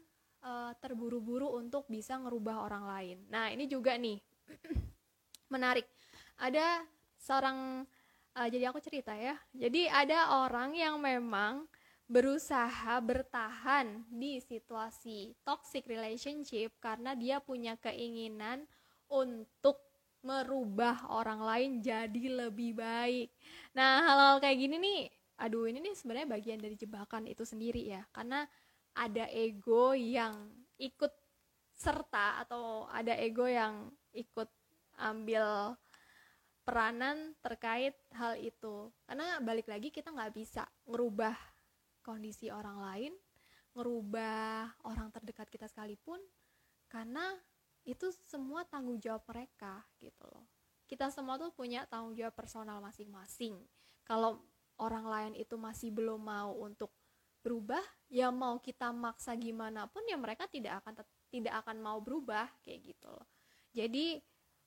uh, 0.43 0.73
terburu-buru 0.79 1.55
untuk 1.57 1.87
bisa 1.89 2.19
ngerubah 2.19 2.67
orang 2.67 2.85
lain. 2.87 3.19
Nah, 3.31 3.51
ini 3.51 3.71
juga 3.71 3.95
nih 3.97 4.19
menarik. 5.55 5.87
Ada 6.39 6.83
seorang 7.17 7.87
uh, 8.37 8.49
jadi 8.51 8.71
aku 8.71 8.83
cerita 8.83 9.15
ya. 9.15 9.39
Jadi 9.55 9.87
ada 9.87 10.43
orang 10.45 10.75
yang 10.75 10.99
memang 10.99 11.67
berusaha 12.11 12.99
bertahan 13.01 14.05
di 14.11 14.43
situasi 14.43 15.33
toxic 15.47 15.87
relationship 15.89 16.75
karena 16.83 17.17
dia 17.17 17.39
punya 17.41 17.79
keinginan 17.79 18.67
untuk 19.09 19.81
merubah 20.23 21.11
orang 21.11 21.41
lain 21.43 21.71
jadi 21.83 22.47
lebih 22.47 22.79
baik. 22.79 23.35
Nah, 23.75 24.07
hal-hal 24.07 24.37
kayak 24.39 24.59
gini 24.59 24.77
nih, 24.79 25.01
aduh 25.43 25.67
ini 25.67 25.83
nih 25.83 25.95
sebenarnya 25.99 26.29
bagian 26.31 26.61
dari 26.63 26.79
jebakan 26.79 27.27
itu 27.27 27.43
sendiri 27.43 27.83
ya. 27.83 28.07
Karena 28.15 28.47
ada 28.95 29.27
ego 29.33 29.97
yang 29.99 30.53
ikut 30.79 31.11
serta 31.75 32.45
atau 32.47 32.87
ada 32.87 33.17
ego 33.19 33.51
yang 33.51 33.91
ikut 34.15 34.47
ambil 35.01 35.75
peranan 36.63 37.35
terkait 37.43 37.99
hal 38.15 38.39
itu 38.39 38.95
karena 39.03 39.43
balik 39.43 39.67
lagi 39.67 39.91
kita 39.91 40.15
nggak 40.15 40.31
bisa 40.31 40.63
ngerubah 40.87 41.35
kondisi 42.03 42.51
orang 42.53 42.79
lain 42.83 43.13
ngerubah 43.73 44.85
orang 44.85 45.09
terdekat 45.09 45.49
kita 45.49 45.65
sekalipun 45.71 46.21
karena 46.93 47.25
itu 47.89 48.13
semua 48.29 48.63
tanggung 48.69 49.01
jawab 49.01 49.25
mereka 49.27 49.81
gitu 49.99 50.23
loh. 50.29 50.45
Kita 50.85 51.09
semua 51.09 51.41
tuh 51.41 51.51
punya 51.57 51.89
tanggung 51.89 52.13
jawab 52.13 52.37
personal 52.37 52.79
masing-masing. 52.85 53.57
Kalau 54.05 54.45
orang 54.77 55.07
lain 55.09 55.33
itu 55.41 55.57
masih 55.57 55.89
belum 55.89 56.21
mau 56.21 56.53
untuk 56.61 56.93
berubah 57.43 57.83
ya 58.07 58.31
mau 58.31 58.63
kita 58.63 58.95
maksa 58.95 59.35
gimana 59.35 59.91
pun 59.91 60.07
ya 60.07 60.15
mereka 60.15 60.47
tidak 60.47 60.79
akan 60.85 61.03
tidak 61.27 61.55
akan 61.65 61.83
mau 61.83 61.99
berubah 61.99 62.47
kayak 62.63 62.95
gitu 62.95 63.11
loh. 63.11 63.27
Jadi 63.75 64.21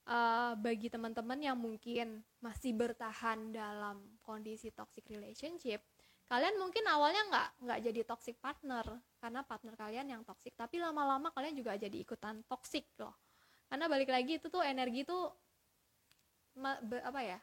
uh, 0.10 0.58
bagi 0.60 0.92
teman-teman 0.92 1.40
yang 1.40 1.56
mungkin 1.56 2.26
masih 2.44 2.76
bertahan 2.76 3.54
dalam 3.56 4.20
kondisi 4.26 4.76
toxic 4.76 5.08
relationship 5.08 5.86
kalian 6.26 6.58
mungkin 6.58 6.82
awalnya 6.90 7.22
nggak 7.30 7.50
nggak 7.62 7.80
jadi 7.86 8.02
toxic 8.02 8.36
partner 8.42 8.86
karena 9.22 9.46
partner 9.46 9.74
kalian 9.78 10.08
yang 10.10 10.22
toxic. 10.26 10.58
Tapi 10.58 10.82
lama-lama 10.82 11.30
kalian 11.30 11.54
juga 11.54 11.78
jadi 11.78 11.94
ikutan 11.94 12.42
toxic 12.50 12.90
loh. 12.98 13.14
Karena 13.70 13.86
balik 13.86 14.10
lagi 14.10 14.42
itu 14.42 14.50
tuh 14.50 14.62
energi 14.66 15.06
tuh 15.06 15.30
apa 17.04 17.22
ya 17.22 17.40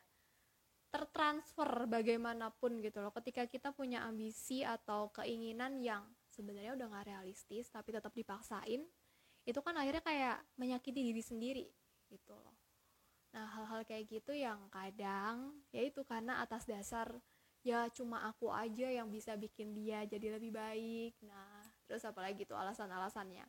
tertransfer 0.92 1.88
bagaimanapun 1.88 2.84
gitu 2.84 3.00
loh. 3.00 3.14
Ketika 3.14 3.48
kita 3.48 3.72
punya 3.72 4.04
ambisi 4.04 4.60
atau 4.60 5.08
keinginan 5.14 5.80
yang 5.80 6.04
sebenarnya 6.28 6.76
udah 6.76 6.86
gak 6.88 7.06
realistis 7.08 7.68
tapi 7.68 7.92
tetap 7.92 8.12
dipaksain 8.12 8.84
itu 9.42 9.60
kan 9.60 9.74
akhirnya 9.74 10.04
kayak 10.04 10.38
menyakiti 10.56 11.00
diri 11.00 11.22
sendiri 11.22 11.66
gitu 12.12 12.32
loh. 12.36 12.56
Nah 13.32 13.48
hal-hal 13.48 13.82
kayak 13.88 14.04
gitu 14.08 14.36
yang 14.36 14.68
kadang 14.68 15.56
yaitu 15.72 16.04
karena 16.04 16.44
atas 16.44 16.68
dasar 16.68 17.08
ya 17.62 17.86
cuma 17.94 18.26
aku 18.26 18.50
aja 18.50 18.90
yang 18.90 19.06
bisa 19.06 19.38
bikin 19.38 19.74
dia 19.74 20.02
jadi 20.06 20.38
lebih 20.38 20.50
baik. 20.50 21.14
Nah 21.22 21.62
terus 21.86 22.02
apalagi 22.02 22.42
tuh 22.42 22.58
alasan-alasannya? 22.58 23.46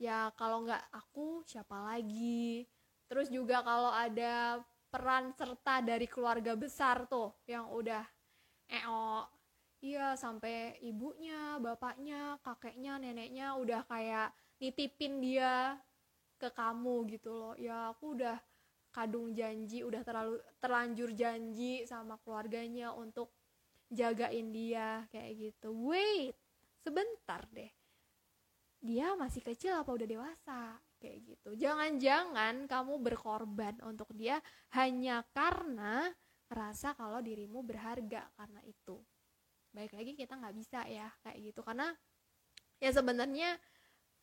Ya 0.00 0.32
kalau 0.40 0.64
nggak 0.64 0.82
aku 0.92 1.44
siapa 1.44 1.76
lagi? 1.92 2.64
Terus 3.06 3.28
juga 3.28 3.60
kalau 3.60 3.92
ada 3.92 4.64
peran 4.88 5.32
serta 5.36 5.84
dari 5.84 6.08
keluarga 6.08 6.56
besar 6.56 7.04
tuh 7.08 7.32
yang 7.48 7.68
udah 7.72 8.04
eo 8.72 9.24
iya 9.84 10.16
sampai 10.16 10.80
ibunya 10.84 11.56
bapaknya 11.60 12.40
kakeknya 12.44 13.00
neneknya 13.00 13.56
udah 13.56 13.84
kayak 13.88 14.32
nitipin 14.60 15.20
dia 15.20 15.76
ke 16.40 16.48
kamu 16.52 17.04
gitu 17.12 17.30
loh. 17.36 17.54
Ya 17.60 17.92
aku 17.92 18.16
udah 18.16 18.40
kadung 18.92 19.32
janji 19.32 19.80
udah 19.80 20.04
terlalu 20.04 20.36
terlanjur 20.60 21.10
janji 21.16 21.88
sama 21.88 22.20
keluarganya 22.20 22.92
untuk 22.92 23.32
jagain 23.92 24.48
dia 24.50 25.04
kayak 25.12 25.32
gitu. 25.36 25.70
Wait 25.92 26.34
sebentar 26.80 27.44
deh. 27.52 27.70
Dia 28.82 29.14
masih 29.14 29.44
kecil 29.44 29.78
apa 29.78 29.92
udah 29.94 30.08
dewasa? 30.08 30.80
Kayak 30.98 31.18
gitu. 31.22 31.50
Jangan-jangan 31.54 32.66
kamu 32.66 32.98
berkorban 32.98 33.78
untuk 33.86 34.10
dia 34.16 34.42
hanya 34.74 35.22
karena 35.30 36.10
rasa 36.50 36.96
kalau 36.98 37.22
dirimu 37.22 37.62
berharga 37.62 38.26
karena 38.34 38.60
itu. 38.66 38.98
Baik 39.70 39.94
lagi 39.94 40.12
kita 40.18 40.34
nggak 40.34 40.56
bisa 40.56 40.82
ya 40.90 41.06
kayak 41.22 41.38
gitu. 41.52 41.60
Karena 41.62 41.94
ya 42.82 42.90
sebenarnya 42.90 43.54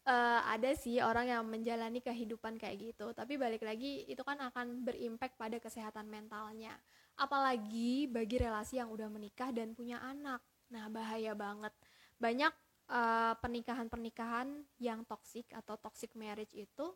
uh, 0.07 0.41
ada 0.43 0.71
sih 0.75 0.99
orang 0.99 1.31
yang 1.31 1.43
menjalani 1.47 2.03
kehidupan 2.03 2.59
kayak 2.59 2.91
gitu. 2.91 3.15
Tapi 3.15 3.39
balik 3.39 3.63
lagi 3.63 4.03
itu 4.07 4.21
kan 4.27 4.39
akan 4.39 4.83
berimpact 4.83 5.39
pada 5.39 5.55
kesehatan 5.57 6.07
mentalnya 6.11 6.75
apalagi 7.19 8.07
bagi 8.07 8.39
relasi 8.39 8.79
yang 8.79 8.89
udah 8.89 9.11
menikah 9.11 9.51
dan 9.51 9.75
punya 9.75 9.99
anak. 9.99 10.39
Nah 10.71 10.87
bahaya 10.87 11.35
banget. 11.35 11.75
Banyak 12.15 12.53
uh, 12.87 13.35
pernikahan-pernikahan 13.43 14.63
yang 14.79 15.03
toxic 15.03 15.51
atau 15.51 15.75
toxic 15.75 16.15
marriage 16.15 16.55
itu 16.55 16.95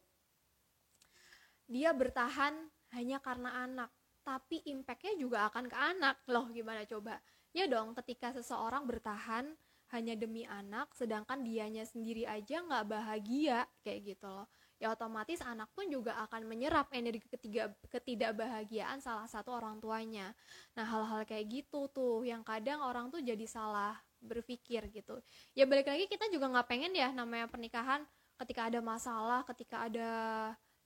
dia 1.68 1.92
bertahan 1.92 2.56
hanya 2.96 3.20
karena 3.20 3.68
anak. 3.68 3.92
Tapi 4.24 4.64
impactnya 4.72 5.20
juga 5.20 5.52
akan 5.52 5.68
ke 5.68 5.76
anak. 5.76 6.16
Loh 6.32 6.48
gimana 6.48 6.88
coba? 6.88 7.20
Ya 7.52 7.68
dong 7.68 7.92
ketika 8.00 8.32
seseorang 8.32 8.88
bertahan 8.88 9.52
hanya 9.94 10.18
demi 10.18 10.42
anak 10.50 10.90
sedangkan 10.98 11.46
dianya 11.46 11.86
sendiri 11.86 12.26
aja 12.26 12.66
nggak 12.66 12.86
bahagia 12.90 13.70
kayak 13.86 14.18
gitu 14.18 14.26
loh. 14.26 14.50
Ya 14.82 14.90
otomatis 14.92 15.40
anak 15.46 15.70
pun 15.78 15.86
juga 15.88 16.18
akan 16.28 16.50
menyerap 16.50 16.90
energi 16.92 17.30
ketiga 17.30 17.72
ketidakbahagiaan 17.88 19.00
salah 19.00 19.30
satu 19.30 19.54
orang 19.54 19.78
tuanya. 19.78 20.34
Nah 20.74 20.84
hal-hal 20.84 21.24
kayak 21.30 21.46
gitu 21.48 21.88
tuh 21.94 22.26
yang 22.26 22.42
kadang 22.42 22.82
orang 22.82 23.14
tuh 23.14 23.22
jadi 23.22 23.46
salah 23.46 23.96
berpikir 24.18 24.90
gitu. 24.90 25.22
Ya 25.54 25.70
balik 25.70 25.88
lagi 25.88 26.10
kita 26.10 26.26
juga 26.34 26.50
nggak 26.50 26.68
pengen 26.68 26.92
ya 26.98 27.14
namanya 27.14 27.46
pernikahan 27.46 28.02
ketika 28.42 28.74
ada 28.74 28.82
masalah 28.82 29.46
ketika 29.46 29.86
ada 29.86 30.12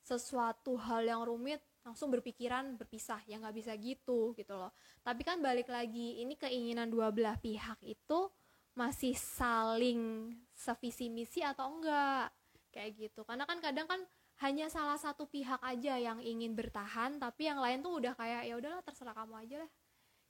sesuatu 0.04 0.76
hal 0.76 1.08
yang 1.08 1.24
rumit 1.24 1.64
langsung 1.88 2.12
berpikiran 2.12 2.76
berpisah. 2.76 3.24
Ya 3.24 3.40
nggak 3.40 3.56
bisa 3.56 3.72
gitu 3.80 4.36
gitu 4.36 4.54
loh. 4.54 4.76
Tapi 5.00 5.24
kan 5.24 5.40
balik 5.40 5.72
lagi 5.72 6.20
ini 6.20 6.36
keinginan 6.36 6.92
dua 6.92 7.10
belah 7.16 7.40
pihak 7.40 7.80
itu 7.88 8.28
masih 8.78 9.18
saling 9.18 10.30
sevisi 10.54 11.10
misi 11.10 11.42
atau 11.42 11.82
enggak 11.82 12.30
kayak 12.70 12.94
gitu. 12.94 13.26
Karena 13.26 13.50
kan 13.50 13.58
kadang 13.58 13.90
kan 13.90 14.02
hanya 14.46 14.70
salah 14.70 15.02
satu 15.02 15.26
pihak 15.26 15.58
aja 15.66 15.98
yang 15.98 16.22
ingin 16.22 16.54
bertahan 16.54 17.18
tapi 17.18 17.50
yang 17.50 17.58
lain 17.58 17.82
tuh 17.82 17.98
udah 17.98 18.14
kayak 18.14 18.46
ya 18.46 18.54
udahlah 18.54 18.86
terserah 18.86 19.18
kamu 19.18 19.34
aja 19.42 19.56
lah 19.66 19.72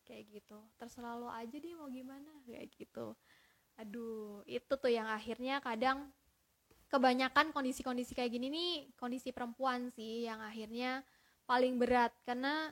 kayak 0.08 0.24
gitu. 0.32 0.58
Terserah 0.80 1.20
lo 1.20 1.28
aja 1.28 1.52
deh 1.52 1.76
mau 1.76 1.92
gimana 1.92 2.32
kayak 2.48 2.72
gitu. 2.72 3.12
Aduh 3.76 4.48
itu 4.48 4.74
tuh 4.80 4.88
yang 4.88 5.12
akhirnya 5.12 5.60
kadang 5.60 6.08
kebanyakan 6.88 7.52
kondisi-kondisi 7.52 8.16
kayak 8.16 8.32
gini 8.32 8.48
nih 8.48 8.72
kondisi 8.96 9.36
perempuan 9.36 9.92
sih 9.92 10.24
yang 10.24 10.40
akhirnya 10.40 11.04
paling 11.44 11.76
berat. 11.76 12.16
Karena 12.24 12.72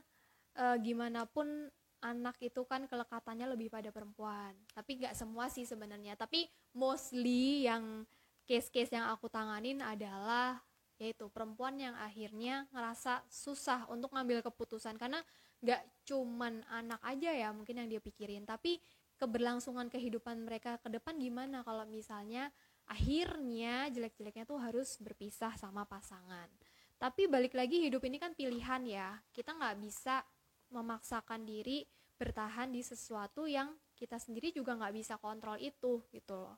e, 0.56 0.66
gimana 0.80 1.28
pun 1.28 1.68
anak 2.06 2.38
itu 2.38 2.62
kan 2.70 2.86
kelekatannya 2.86 3.50
lebih 3.50 3.74
pada 3.74 3.90
perempuan. 3.90 4.54
Tapi 4.78 5.02
nggak 5.02 5.18
semua 5.18 5.50
sih 5.50 5.66
sebenarnya. 5.66 6.14
Tapi 6.14 6.46
mostly 6.78 7.66
yang 7.66 8.06
case-case 8.46 8.94
yang 8.94 9.10
aku 9.10 9.26
tanganin 9.26 9.82
adalah 9.82 10.62
yaitu 10.96 11.28
perempuan 11.28 11.76
yang 11.76 11.98
akhirnya 11.98 12.70
ngerasa 12.72 13.26
susah 13.28 13.90
untuk 13.90 14.14
ngambil 14.14 14.46
keputusan. 14.46 15.02
Karena 15.02 15.20
nggak 15.66 16.06
cuman 16.06 16.62
anak 16.70 17.02
aja 17.02 17.34
ya 17.34 17.50
mungkin 17.50 17.82
yang 17.82 17.90
dia 17.90 18.00
pikirin. 18.00 18.46
Tapi 18.46 18.78
keberlangsungan 19.18 19.90
kehidupan 19.90 20.46
mereka 20.46 20.78
ke 20.78 20.94
depan 20.94 21.18
gimana? 21.18 21.66
Kalau 21.66 21.90
misalnya 21.90 22.54
akhirnya 22.86 23.90
jelek-jeleknya 23.90 24.46
tuh 24.46 24.62
harus 24.62 25.02
berpisah 25.02 25.58
sama 25.58 25.90
pasangan. 25.90 26.48
Tapi 26.96 27.28
balik 27.28 27.58
lagi 27.58 27.82
hidup 27.82 28.06
ini 28.08 28.22
kan 28.22 28.32
pilihan 28.38 28.82
ya. 28.88 29.20
Kita 29.34 29.58
nggak 29.58 29.76
bisa 29.82 30.24
memaksakan 30.72 31.44
diri 31.44 31.84
bertahan 32.16 32.72
di 32.72 32.80
sesuatu 32.80 33.44
yang 33.46 33.76
kita 33.96 34.20
sendiri 34.20 34.52
juga 34.52 34.76
nggak 34.76 34.96
bisa 34.96 35.16
kontrol 35.20 35.60
itu 35.60 36.04
gitu 36.12 36.36
loh. 36.36 36.58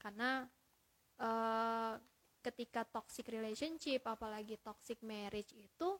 Karena 0.00 0.44
uh, 1.20 1.94
ketika 2.40 2.86
toxic 2.88 3.28
relationship 3.28 4.04
apalagi 4.08 4.56
toxic 4.60 5.00
marriage 5.04 5.52
itu 5.52 5.98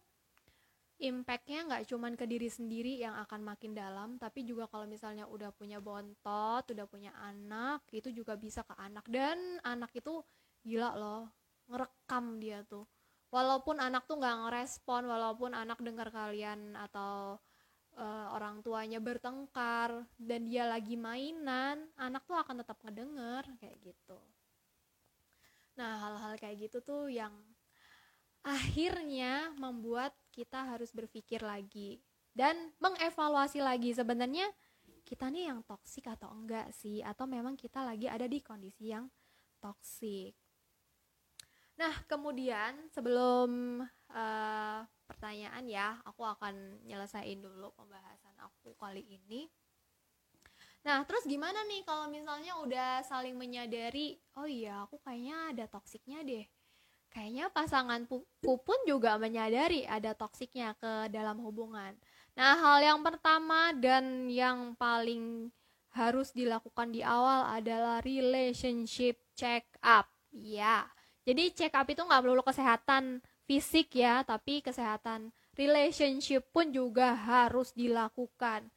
impactnya 0.98 1.62
nggak 1.68 1.84
cuman 1.86 2.18
ke 2.18 2.26
diri 2.26 2.50
sendiri 2.50 2.98
yang 2.98 3.14
akan 3.22 3.46
makin 3.46 3.70
dalam 3.70 4.18
tapi 4.18 4.42
juga 4.42 4.66
kalau 4.66 4.82
misalnya 4.90 5.30
udah 5.30 5.54
punya 5.54 5.78
bontot 5.78 6.66
udah 6.66 6.86
punya 6.90 7.14
anak 7.22 7.86
itu 7.94 8.10
juga 8.10 8.34
bisa 8.34 8.64
ke 8.64 8.74
anak. 8.76 9.04
Dan 9.08 9.60
anak 9.64 9.92
itu 9.94 10.24
gila 10.64 10.96
loh 10.96 11.28
ngerekam 11.68 12.40
dia 12.40 12.64
tuh. 12.64 12.88
Walaupun 13.28 13.76
anak 13.76 14.08
tuh 14.08 14.16
nggak 14.16 14.48
ngerespon 14.48 15.04
walaupun 15.04 15.52
anak 15.52 15.76
dengar 15.84 16.08
kalian 16.08 16.72
atau 16.72 17.36
uh, 17.98 18.32
orang 18.32 18.62
tuanya 18.62 19.02
bertengkar 19.02 20.06
dan 20.16 20.46
dia 20.46 20.64
lagi 20.64 20.94
mainan 20.94 21.90
anak 21.98 22.22
tuh 22.24 22.38
akan 22.38 22.62
tetap 22.62 22.78
ngedenger 22.86 23.44
kayak 23.58 23.76
gitu. 23.82 24.18
Nah 25.74 25.98
hal-hal 25.98 26.34
kayak 26.38 26.70
gitu 26.70 26.78
tuh 26.80 27.10
yang 27.10 27.34
akhirnya 28.46 29.50
membuat 29.58 30.14
kita 30.30 30.62
harus 30.62 30.94
berpikir 30.94 31.42
lagi 31.42 31.98
dan 32.32 32.54
mengevaluasi 32.78 33.58
lagi 33.58 33.92
sebenarnya 33.92 34.46
kita 35.02 35.26
nih 35.28 35.50
yang 35.50 35.60
toksik 35.66 36.06
atau 36.06 36.30
enggak 36.30 36.70
sih? 36.70 37.02
Atau 37.02 37.26
memang 37.26 37.58
kita 37.58 37.82
lagi 37.82 38.06
ada 38.06 38.30
di 38.30 38.38
kondisi 38.38 38.94
yang 38.94 39.10
toksik 39.58 40.38
Nah, 41.78 41.94
kemudian 42.10 42.90
sebelum 42.90 43.78
uh, 44.10 44.80
pertanyaan 45.08 45.64
ya, 45.64 45.96
aku 46.04 46.20
akan 46.20 46.84
nyelesain 46.84 47.40
dulu 47.40 47.72
pembahasan 47.72 48.36
aku 48.44 48.76
kali 48.76 49.00
ini. 49.08 49.48
Nah, 50.84 51.02
terus 51.08 51.24
gimana 51.24 51.64
nih 51.66 51.82
kalau 51.82 52.06
misalnya 52.12 52.54
udah 52.60 52.90
saling 53.08 53.34
menyadari, 53.34 54.20
oh 54.36 54.46
iya, 54.46 54.84
aku 54.84 55.00
kayaknya 55.00 55.36
ada 55.56 55.64
toksiknya 55.66 56.20
deh. 56.22 56.44
Kayaknya 57.08 57.48
pasanganku 57.48 58.28
pun 58.44 58.78
juga 58.84 59.16
menyadari 59.16 59.88
ada 59.88 60.12
toksiknya 60.12 60.76
ke 60.76 61.08
dalam 61.08 61.40
hubungan. 61.40 61.96
Nah, 62.36 62.54
hal 62.54 62.84
yang 62.84 63.00
pertama 63.00 63.72
dan 63.74 64.28
yang 64.28 64.76
paling 64.76 65.48
harus 65.96 66.30
dilakukan 66.36 66.92
di 66.92 67.00
awal 67.02 67.48
adalah 67.48 68.04
relationship 68.04 69.18
check 69.34 69.64
up. 69.80 70.06
Ya, 70.30 70.84
jadi 71.24 71.52
check 71.52 71.74
up 71.74 71.88
itu 71.88 72.04
nggak 72.04 72.22
melulu 72.22 72.44
kesehatan 72.44 73.24
fisik 73.48 73.96
ya, 73.96 74.20
tapi 74.20 74.60
kesehatan 74.60 75.32
relationship 75.56 76.44
pun 76.52 76.68
juga 76.68 77.16
harus 77.16 77.72
dilakukan. 77.72 78.68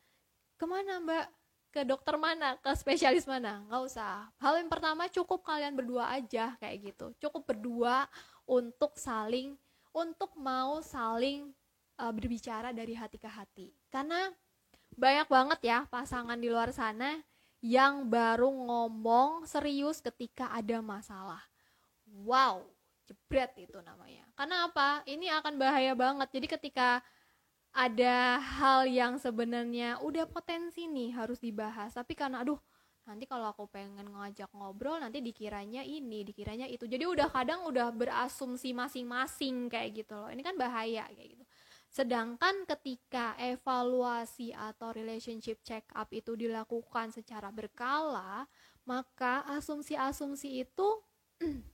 Ke 0.56 0.64
mana 0.64 1.04
mbak? 1.04 1.28
Ke 1.72 1.84
dokter 1.84 2.16
mana? 2.16 2.56
Ke 2.64 2.72
spesialis 2.76 3.28
mana? 3.28 3.68
Nggak 3.68 3.82
usah. 3.92 4.32
Hal 4.40 4.64
yang 4.64 4.72
pertama 4.72 5.12
cukup 5.12 5.44
kalian 5.44 5.76
berdua 5.76 6.08
aja 6.16 6.56
kayak 6.64 6.96
gitu. 6.96 7.12
Cukup 7.20 7.44
berdua 7.52 8.08
untuk 8.48 8.96
saling, 8.96 9.60
untuk 9.92 10.32
mau 10.40 10.80
saling 10.80 11.52
uh, 12.00 12.12
berbicara 12.16 12.72
dari 12.72 12.96
hati 12.96 13.20
ke 13.20 13.28
hati. 13.28 13.72
Karena 13.92 14.32
banyak 14.96 15.28
banget 15.28 15.60
ya 15.64 15.80
pasangan 15.88 16.36
di 16.36 16.52
luar 16.52 16.72
sana 16.76 17.20
yang 17.62 18.10
baru 18.10 18.50
ngomong 18.50 19.46
serius 19.46 20.02
ketika 20.02 20.50
ada 20.50 20.82
masalah 20.82 21.46
wow 22.26 22.66
jebret 23.12 23.52
itu 23.60 23.76
namanya. 23.84 24.24
Karena 24.40 24.72
apa? 24.72 25.04
Ini 25.04 25.28
akan 25.44 25.60
bahaya 25.60 25.92
banget. 25.92 26.32
Jadi 26.32 26.48
ketika 26.48 26.90
ada 27.72 28.40
hal 28.40 28.88
yang 28.88 29.16
sebenarnya 29.20 30.00
udah 30.04 30.28
potensi 30.28 30.88
nih 30.88 31.16
harus 31.16 31.44
dibahas. 31.44 31.92
Tapi 31.96 32.16
karena 32.16 32.44
aduh 32.44 32.60
nanti 33.02 33.26
kalau 33.26 33.50
aku 33.50 33.66
pengen 33.68 34.14
ngajak 34.14 34.48
ngobrol 34.54 35.02
nanti 35.02 35.20
dikiranya 35.20 35.84
ini 35.84 36.24
dikiranya 36.24 36.68
itu. 36.68 36.88
Jadi 36.88 37.04
udah 37.04 37.28
kadang 37.32 37.68
udah 37.68 37.92
berasumsi 37.92 38.72
masing-masing 38.72 39.68
kayak 39.68 40.04
gitu 40.04 40.16
loh. 40.16 40.32
Ini 40.32 40.42
kan 40.44 40.56
bahaya 40.56 41.08
kayak 41.12 41.30
gitu. 41.36 41.44
Sedangkan 41.92 42.64
ketika 42.64 43.36
evaluasi 43.36 44.56
atau 44.56 44.96
relationship 44.96 45.60
check 45.60 45.84
up 45.92 46.08
itu 46.16 46.40
dilakukan 46.40 47.12
secara 47.12 47.52
berkala, 47.52 48.48
maka 48.88 49.44
asumsi-asumsi 49.60 50.64
itu 50.64 50.88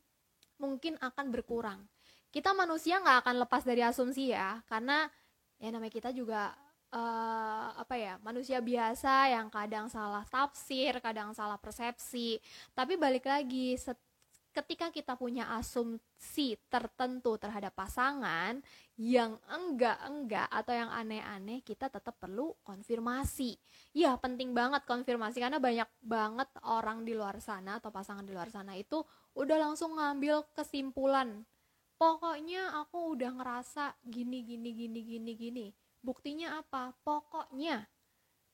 mungkin 0.57 0.97
akan 1.01 1.33
berkurang. 1.33 1.85
Kita 2.29 2.53
manusia 2.53 2.99
nggak 3.01 3.25
akan 3.25 3.35
lepas 3.47 3.63
dari 3.63 3.81
asumsi 3.81 4.35
ya, 4.35 4.61
karena 4.67 5.09
ya 5.57 5.69
namanya 5.73 5.93
kita 5.93 6.11
juga 6.13 6.53
uh, 6.93 7.73
apa 7.77 7.95
ya 7.97 8.13
manusia 8.21 8.61
biasa 8.61 9.31
yang 9.33 9.47
kadang 9.49 9.87
salah 9.89 10.23
tafsir, 10.27 10.97
kadang 11.01 11.33
salah 11.33 11.57
persepsi. 11.57 12.37
Tapi 12.75 12.99
balik 12.99 13.25
lagi 13.25 13.75
ketika 14.57 14.89
kita 14.89 15.13
punya 15.13 15.53
asumsi 15.53 16.57
tertentu 16.65 17.37
terhadap 17.37 17.77
pasangan 17.77 18.57
yang 18.97 19.37
enggak-enggak 19.45 20.49
atau 20.49 20.73
yang 20.73 20.89
aneh-aneh, 20.89 21.61
kita 21.61 21.93
tetap 21.93 22.17
perlu 22.17 22.57
konfirmasi. 22.65 23.53
Ya, 23.93 24.17
penting 24.17 24.57
banget 24.57 24.81
konfirmasi 24.89 25.37
karena 25.37 25.61
banyak 25.61 25.85
banget 26.01 26.49
orang 26.65 27.05
di 27.05 27.13
luar 27.13 27.37
sana 27.37 27.77
atau 27.77 27.93
pasangan 27.93 28.25
di 28.25 28.33
luar 28.33 28.49
sana 28.49 28.73
itu 28.73 29.05
udah 29.37 29.57
langsung 29.61 29.93
ngambil 29.93 30.49
kesimpulan. 30.57 31.45
Pokoknya 32.01 32.81
aku 32.81 33.13
udah 33.13 33.37
ngerasa 33.37 33.93
gini 34.05 34.41
gini 34.45 34.69
gini 34.73 35.01
gini 35.01 35.33
gini 35.33 35.67
Buktinya 36.01 36.61
apa? 36.61 36.93
Pokoknya. 37.03 37.85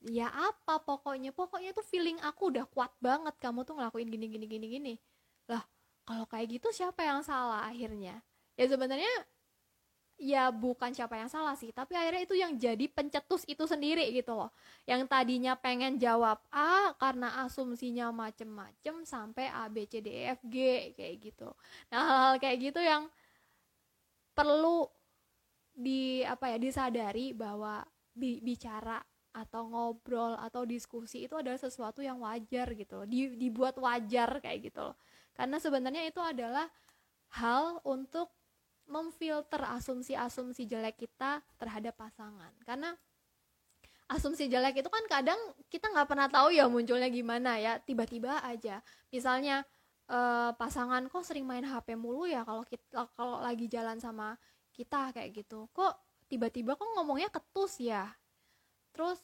Ya 0.04 0.28
apa 0.28 0.84
pokoknya? 0.84 1.32
Pokoknya 1.32 1.72
tuh 1.72 1.86
feeling 1.88 2.20
aku 2.20 2.52
udah 2.52 2.68
kuat 2.68 2.92
banget 3.00 3.36
kamu 3.40 3.64
tuh 3.64 3.80
ngelakuin 3.80 4.12
gini 4.12 4.28
gini 4.28 4.46
gini 4.52 4.68
gini. 4.68 4.94
Kalau 6.04 6.26
kayak 6.28 6.60
gitu 6.60 6.68
siapa 6.76 7.02
yang 7.04 7.24
salah 7.24 7.64
akhirnya? 7.68 8.20
Ya 8.60 8.66
sebenarnya 8.68 9.10
ya 10.20 10.54
bukan 10.54 10.94
siapa 10.94 11.18
yang 11.20 11.28
salah 11.28 11.56
sih, 11.58 11.74
tapi 11.74 11.98
akhirnya 11.98 12.22
itu 12.24 12.36
yang 12.38 12.54
jadi 12.56 12.86
pencetus 12.92 13.44
itu 13.50 13.64
sendiri 13.66 14.08
gitu 14.14 14.36
loh. 14.36 14.52
Yang 14.88 15.10
tadinya 15.10 15.56
pengen 15.58 15.98
jawab 16.00 16.40
A 16.54 16.94
karena 17.00 17.44
asumsinya 17.48 18.12
macem-macem 18.14 19.04
sampai 19.08 19.52
A 19.52 19.68
B 19.72 19.84
C 19.90 20.00
D 20.04 20.08
E 20.12 20.24
F 20.38 20.42
G 20.48 20.58
kayak 20.96 21.16
gitu. 21.24 21.50
Nah, 21.92 22.00
hal-hal 22.04 22.36
kayak 22.40 22.58
gitu 22.72 22.80
yang 22.84 23.08
perlu 24.34 24.90
di 25.74 26.22
apa 26.26 26.54
ya 26.54 26.58
disadari 26.62 27.34
bahwa 27.34 27.82
bi 28.14 28.38
bicara 28.42 29.02
atau 29.34 29.66
ngobrol 29.66 30.38
atau 30.38 30.62
diskusi 30.70 31.26
itu 31.26 31.34
adalah 31.34 31.58
sesuatu 31.58 32.06
yang 32.06 32.22
wajar 32.22 32.70
gitu 32.78 33.02
loh 33.02 33.08
di, 33.10 33.34
dibuat 33.34 33.74
wajar 33.82 34.38
kayak 34.38 34.70
gitu 34.70 34.94
loh 34.94 34.96
karena 35.34 35.58
sebenarnya 35.58 36.06
itu 36.06 36.22
adalah 36.22 36.70
hal 37.34 37.82
untuk 37.86 38.30
memfilter 38.86 39.64
asumsi-asumsi 39.64 40.70
jelek 40.70 41.02
kita 41.02 41.42
terhadap 41.58 41.98
pasangan. 41.98 42.52
Karena 42.62 42.94
asumsi 44.12 44.46
jelek 44.52 44.84
itu 44.84 44.90
kan 44.92 45.04
kadang 45.10 45.40
kita 45.72 45.90
nggak 45.90 46.08
pernah 46.10 46.28
tahu 46.30 46.54
ya 46.54 46.70
munculnya 46.70 47.10
gimana 47.10 47.58
ya. 47.58 47.82
Tiba-tiba 47.82 48.44
aja. 48.46 48.84
Misalnya 49.10 49.66
eh, 50.12 50.52
pasangan 50.54 51.10
kok 51.10 51.26
sering 51.26 51.48
main 51.48 51.66
HP 51.66 51.98
mulu 51.98 52.30
ya 52.30 52.46
kalau 52.46 52.62
kita 52.68 53.10
kalau 53.18 53.42
lagi 53.42 53.66
jalan 53.66 53.98
sama 53.98 54.38
kita 54.76 55.10
kayak 55.16 55.34
gitu. 55.34 55.66
Kok 55.74 56.28
tiba-tiba 56.30 56.78
kok 56.78 56.90
ngomongnya 56.94 57.34
ketus 57.34 57.82
ya? 57.82 58.12
Terus 58.94 59.18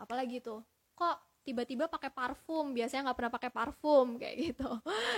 apalagi 0.00 0.40
tuh? 0.40 0.64
Kok 0.96 1.29
tiba-tiba 1.50 1.90
pakai 1.90 2.14
parfum 2.14 2.70
biasanya 2.70 3.10
nggak 3.10 3.18
pernah 3.18 3.32
pakai 3.34 3.50
parfum 3.50 4.06
kayak 4.22 4.36
gitu. 4.38 4.70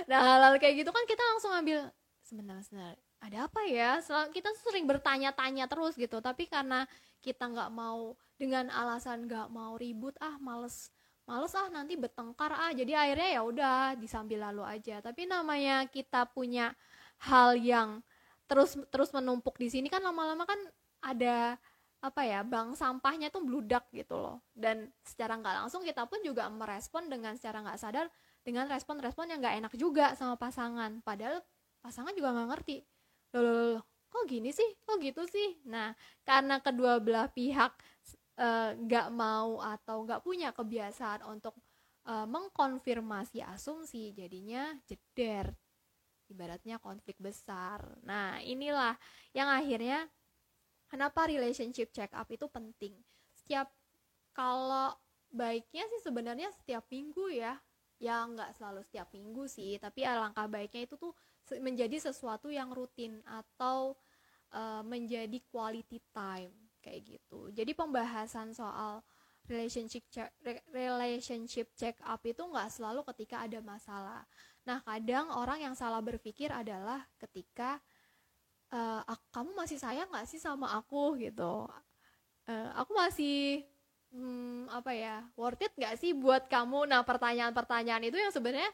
Nah 0.09 0.18
hal-hal 0.18 0.57
kayak 0.57 0.81
gitu 0.81 0.90
kan 0.90 1.05
kita 1.05 1.23
langsung 1.37 1.53
ambil 1.53 1.92
sebentar 2.25 2.57
sebentar 2.64 2.97
ada 3.23 3.47
apa 3.47 3.61
ya? 3.68 4.01
Kita 4.33 4.51
sering 4.64 4.88
bertanya-tanya 4.88 5.68
terus 5.68 5.95
gitu 5.95 6.18
tapi 6.25 6.49
karena 6.49 6.88
kita 7.21 7.47
nggak 7.47 7.71
mau 7.71 8.16
dengan 8.40 8.73
alasan 8.73 9.29
nggak 9.31 9.53
mau 9.53 9.79
ribut 9.79 10.18
ah 10.18 10.35
males 10.42 10.90
males 11.23 11.55
ah 11.55 11.71
nanti 11.71 11.95
bertengkar 11.95 12.51
ah 12.51 12.75
jadi 12.75 12.99
akhirnya 12.99 13.29
ya 13.38 13.40
udah 13.47 13.77
disambil 14.01 14.42
lalu 14.42 14.64
aja. 14.66 14.99
Tapi 15.05 15.29
namanya 15.29 15.87
kita 15.87 16.27
punya 16.27 16.75
hal 17.23 17.55
yang 17.61 18.03
terus 18.51 18.75
terus 18.90 19.14
menumpuk 19.14 19.55
di 19.61 19.71
sini 19.71 19.87
kan 19.87 20.03
lama-lama 20.03 20.42
kan 20.42 20.59
ada 21.03 21.57
apa 22.02 22.26
ya 22.26 22.42
bank 22.42 22.74
sampahnya 22.74 23.30
tuh 23.30 23.46
bludak 23.46 23.86
gitu 23.94 24.18
loh. 24.18 24.42
Dan 24.50 24.90
secara 25.06 25.38
nggak 25.38 25.54
langsung 25.62 25.86
kita 25.86 26.04
pun 26.10 26.18
juga 26.26 26.50
merespon 26.50 27.06
dengan 27.06 27.38
secara 27.38 27.62
nggak 27.62 27.78
sadar 27.78 28.06
dengan 28.42 28.66
respon-respon 28.66 29.30
yang 29.30 29.38
nggak 29.38 29.56
enak 29.62 29.72
juga 29.78 30.18
sama 30.18 30.34
pasangan. 30.34 30.98
Padahal 31.06 31.38
pasangan 31.78 32.10
juga 32.12 32.34
nggak 32.34 32.48
ngerti. 32.50 32.76
Loh, 33.38 33.42
loh, 33.42 33.54
loh 33.78 33.82
kok 34.12 34.28
gini 34.28 34.50
sih? 34.50 34.66
Kok 34.82 34.98
gitu 34.98 35.22
sih? 35.30 35.62
Nah 35.70 35.94
karena 36.26 36.58
kedua 36.58 36.98
belah 36.98 37.30
pihak 37.30 37.72
eh, 38.36 38.70
nggak 38.76 39.08
uh, 39.08 39.14
mau 39.14 39.62
atau 39.62 40.02
nggak 40.02 40.20
punya 40.26 40.50
kebiasaan 40.50 41.22
untuk 41.30 41.54
uh, 42.06 42.26
mengkonfirmasi 42.26 43.42
asumsi 43.46 44.10
jadinya 44.14 44.74
jeder. 44.86 45.54
Ibaratnya 46.32 46.80
konflik 46.80 47.20
besar. 47.20 47.84
Nah, 48.08 48.40
inilah 48.40 48.96
yang 49.36 49.52
akhirnya 49.52 50.08
kenapa 50.92 51.24
relationship 51.24 51.88
check 51.88 52.12
up 52.12 52.28
itu 52.28 52.44
penting. 52.52 52.92
Setiap 53.33 53.72
kalau 54.37 54.92
baiknya 55.33 55.88
sih 55.88 56.05
sebenarnya 56.05 56.52
setiap 56.52 56.85
minggu 56.92 57.33
ya. 57.33 57.57
Ya 58.02 58.26
nggak 58.26 58.59
selalu 58.59 58.85
setiap 58.85 59.09
minggu 59.14 59.46
sih, 59.48 59.78
tapi 59.81 60.02
alangkah 60.05 60.50
baiknya 60.50 60.85
itu 60.90 60.98
tuh 61.00 61.14
menjadi 61.62 62.12
sesuatu 62.12 62.50
yang 62.50 62.74
rutin 62.74 63.22
atau 63.24 63.94
uh, 64.52 64.83
menjadi 64.83 65.38
quality 65.48 66.02
time 66.12 66.50
kayak 66.83 67.07
gitu. 67.07 67.48
Jadi 67.55 67.72
pembahasan 67.72 68.52
soal 68.52 69.00
relationship 69.46 70.02
check, 70.11 70.35
relationship 70.74 71.70
check 71.78 71.94
up 72.02 72.20
itu 72.26 72.42
nggak 72.42 72.74
selalu 72.74 73.07
ketika 73.07 73.46
ada 73.46 73.62
masalah 73.62 74.26
Nah, 74.62 74.78
kadang 74.87 75.26
orang 75.35 75.59
yang 75.59 75.74
salah 75.74 75.98
berpikir 75.98 76.55
adalah 76.55 77.02
ketika 77.18 77.83
uh, 78.72 79.04
kamu 79.30 79.52
masih 79.54 79.78
sayang 79.78 80.08
nggak 80.08 80.26
sih 80.26 80.40
sama 80.40 80.72
aku 80.74 81.20
gitu. 81.20 81.68
Uh, 82.48 82.70
aku 82.74 82.90
masih 82.96 83.62
hmm, 84.11 84.66
apa 84.72 84.90
ya 84.96 85.22
worth 85.38 85.62
it 85.62 85.72
nggak 85.76 85.94
sih 86.00 86.16
buat 86.16 86.48
kamu? 86.48 86.88
Nah, 86.88 87.04
pertanyaan-pertanyaan 87.06 88.02
itu 88.08 88.18
yang 88.18 88.32
sebenarnya 88.35 88.72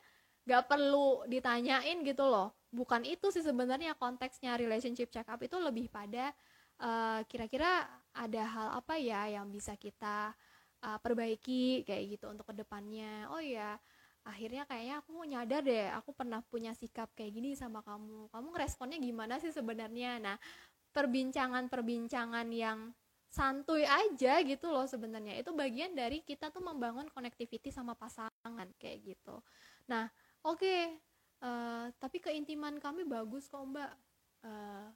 nggak 0.48 0.64
perlu 0.70 1.28
ditanyain 1.28 2.00
gitu 2.06 2.24
loh. 2.24 2.54
Bukan 2.72 3.04
itu 3.04 3.28
sih 3.28 3.44
sebenarnya 3.44 3.92
konteksnya 3.98 4.56
relationship 4.56 5.12
check 5.12 5.28
up 5.28 5.40
itu 5.42 5.56
lebih 5.58 5.90
pada 5.92 6.32
kira 6.78 7.26
kira-kira 7.26 7.90
ada 8.14 8.42
hal 8.46 8.68
apa 8.78 8.94
ya 9.02 9.26
yang 9.26 9.50
bisa 9.50 9.74
kita 9.74 10.30
uh, 10.86 10.98
perbaiki 11.02 11.82
kayak 11.82 12.18
gitu 12.18 12.30
untuk 12.30 12.46
ke 12.46 12.54
depannya. 12.54 13.26
Oh 13.34 13.42
ya 13.42 13.74
akhirnya 14.28 14.68
kayaknya 14.68 15.00
aku 15.00 15.24
nyadar 15.24 15.64
deh 15.64 15.88
aku 15.96 16.12
pernah 16.12 16.44
punya 16.44 16.76
sikap 16.76 17.08
kayak 17.16 17.32
gini 17.32 17.56
sama 17.56 17.80
kamu. 17.80 18.28
Kamu 18.28 18.48
responnya 18.52 19.00
gimana 19.00 19.40
sih 19.40 19.48
sebenarnya? 19.48 20.20
Nah 20.20 20.36
perbincangan-perbincangan 20.92 22.48
yang 22.52 22.92
santuy 23.32 23.88
aja 23.88 24.44
gitu 24.44 24.68
loh 24.68 24.84
sebenarnya. 24.84 25.40
Itu 25.40 25.56
bagian 25.56 25.96
dari 25.96 26.20
kita 26.20 26.52
tuh 26.52 26.60
membangun 26.60 27.08
connectivity 27.08 27.72
sama 27.72 27.96
pasangan 27.96 28.68
kayak 28.76 29.16
gitu. 29.16 29.40
Nah 29.88 30.12
oke 30.44 30.60
okay, 30.60 30.80
uh, 31.40 31.48
eh, 31.48 31.96
tapi 31.96 32.20
keintiman 32.20 32.76
kami 32.76 33.08
bagus 33.08 33.48
kok 33.48 33.64
mbak. 33.64 33.92
Uh, 34.44 34.92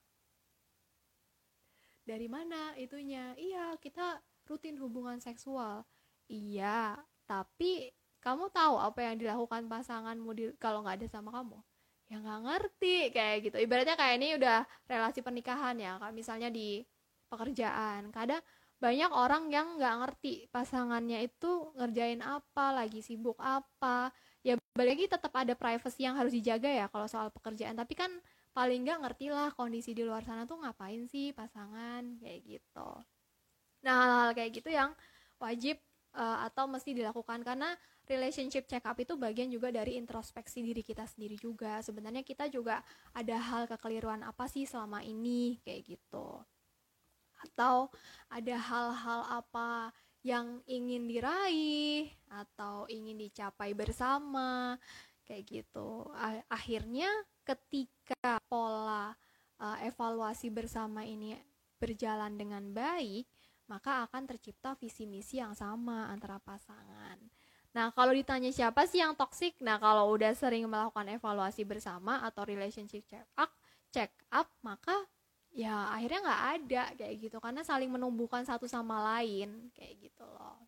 dari 2.05 2.29
mana 2.29 2.77
itunya? 2.77 3.33
Iya 3.41 3.81
kita 3.81 4.21
rutin 4.45 4.77
hubungan 4.77 5.17
seksual. 5.25 5.89
Iya 6.29 7.01
tapi 7.25 7.89
kamu 8.23 8.55
tahu 8.55 8.79
apa 8.79 9.03
yang 9.03 9.19
dilakukan 9.19 9.67
pasanganmu 9.67 10.31
di, 10.33 10.45
kalau 10.63 10.87
nggak 10.87 11.03
ada 11.03 11.09
sama 11.11 11.35
kamu? 11.35 11.59
Ya 12.07 12.17
nggak 12.23 12.41
ngerti 12.47 12.97
kayak 13.11 13.37
gitu. 13.51 13.57
Ibaratnya 13.59 13.97
kayak 13.99 14.15
ini 14.23 14.29
udah 14.39 14.63
relasi 14.87 15.21
pernikahan 15.27 15.75
ya 15.83 15.99
kayak 15.99 16.15
misalnya 16.15 16.49
di 16.49 16.87
pekerjaan. 17.27 18.15
Kadang 18.15 18.39
banyak 18.79 19.11
orang 19.11 19.51
yang 19.51 19.79
nggak 19.79 19.95
ngerti 20.07 20.47
pasangannya 20.55 21.25
itu 21.27 21.75
ngerjain 21.75 22.23
apa 22.23 22.79
lagi 22.79 23.03
sibuk 23.03 23.39
apa. 23.43 24.15
Ya 24.47 24.55
balik 24.75 25.03
lagi 25.03 25.07
tetap 25.11 25.33
ada 25.35 25.55
privacy 25.59 26.07
yang 26.07 26.15
harus 26.15 26.31
dijaga 26.31 26.71
ya 26.71 26.87
kalau 26.87 27.11
soal 27.11 27.35
pekerjaan. 27.35 27.75
Tapi 27.75 27.95
kan 27.99 28.11
paling 28.55 28.85
nggak 28.85 29.03
ngerti 29.03 29.33
lah 29.33 29.51
kondisi 29.57 29.97
di 29.97 30.05
luar 30.07 30.23
sana 30.23 30.45
tuh 30.45 30.61
ngapain 30.63 31.09
sih 31.09 31.35
pasangan 31.35 32.23
kayak 32.23 32.41
gitu. 32.45 32.89
Nah 33.83 33.95
hal-hal 33.99 34.31
kayak 34.37 34.51
gitu 34.63 34.71
yang 34.71 34.95
wajib 35.43 35.81
uh, 36.17 36.45
atau 36.47 36.69
mesti 36.69 36.97
dilakukan. 36.97 37.41
Karena 37.45 37.75
relationship 38.09 38.69
check 38.69 38.85
up 38.85 38.97
itu 39.01 39.17
bagian 39.17 39.49
juga 39.49 39.73
dari 39.73 39.97
introspeksi 39.97 40.65
diri 40.65 40.85
kita 40.85 41.05
sendiri 41.09 41.37
juga. 41.37 41.81
Sebenarnya 41.81 42.25
kita 42.25 42.49
juga 42.49 42.81
ada 43.13 43.37
hal 43.37 43.69
kekeliruan 43.69 44.25
apa 44.25 44.49
sih 44.49 44.65
selama 44.69 45.01
ini 45.05 45.61
kayak 45.65 45.99
gitu. 45.99 46.41
Atau 47.43 47.91
ada 48.31 48.57
hal-hal 48.57 49.21
apa 49.43 49.91
yang 50.23 50.63
ingin 50.71 51.11
diraih 51.11 52.07
atau 52.31 52.87
ingin 52.87 53.19
dicapai 53.19 53.75
bersama 53.75 54.79
kayak 55.27 55.45
gitu. 55.51 56.07
Akhirnya 56.47 57.11
ketika 57.43 58.39
pola 58.47 59.11
uh, 59.59 59.79
evaluasi 59.83 60.51
bersama 60.51 61.03
ini 61.03 61.35
berjalan 61.83 62.39
dengan 62.39 62.71
baik, 62.71 63.27
maka 63.73 64.05
akan 64.05 64.29
tercipta 64.29 64.77
visi 64.77 65.09
misi 65.09 65.41
yang 65.41 65.57
sama 65.57 66.13
antara 66.13 66.37
pasangan. 66.37 67.17
Nah, 67.73 67.89
kalau 67.97 68.13
ditanya 68.13 68.53
siapa 68.53 68.85
sih 68.85 69.01
yang 69.01 69.17
toksik? 69.17 69.57
Nah, 69.65 69.81
kalau 69.81 70.13
udah 70.13 70.37
sering 70.37 70.69
melakukan 70.69 71.09
evaluasi 71.09 71.65
bersama 71.65 72.21
atau 72.21 72.45
relationship 72.45 73.01
check 73.09 73.25
up, 73.41 73.49
check 73.89 74.13
up, 74.29 74.45
maka 74.61 74.93
ya 75.57 75.89
akhirnya 75.89 76.21
nggak 76.21 76.45
ada 76.61 76.85
kayak 77.01 77.15
gitu 77.17 77.37
karena 77.41 77.65
saling 77.65 77.89
menumbuhkan 77.89 78.45
satu 78.45 78.69
sama 78.69 79.17
lain 79.17 79.73
kayak 79.73 80.05
gitu 80.05 80.25
loh. 80.29 80.61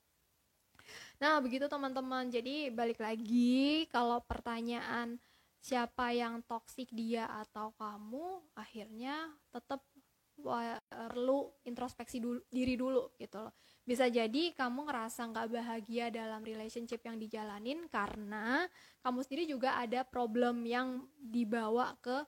Nah, 1.21 1.45
begitu 1.45 1.69
teman-teman. 1.69 2.33
Jadi 2.33 2.73
balik 2.73 3.05
lagi 3.05 3.85
kalau 3.93 4.25
pertanyaan 4.25 5.21
siapa 5.61 6.13
yang 6.17 6.41
toksik 6.49 6.89
dia 6.89 7.29
atau 7.29 7.77
kamu, 7.77 8.41
akhirnya 8.57 9.29
tetap 9.53 9.85
perlu 10.39 11.51
introspeksi 11.65 12.21
dulu, 12.21 12.41
diri 12.51 12.75
dulu 12.75 13.15
gitu 13.17 13.41
loh. 13.41 13.55
Bisa 13.85 14.09
jadi 14.09 14.53
kamu 14.57 14.89
ngerasa 14.89 15.29
nggak 15.29 15.49
bahagia 15.53 16.09
dalam 16.09 16.41
relationship 16.41 17.05
yang 17.05 17.21
dijalanin 17.21 17.85
karena 17.93 18.65
kamu 19.05 19.21
sendiri 19.25 19.45
juga 19.45 19.77
ada 19.77 20.05
problem 20.05 20.65
yang 20.65 21.05
dibawa 21.21 21.97
ke 22.01 22.25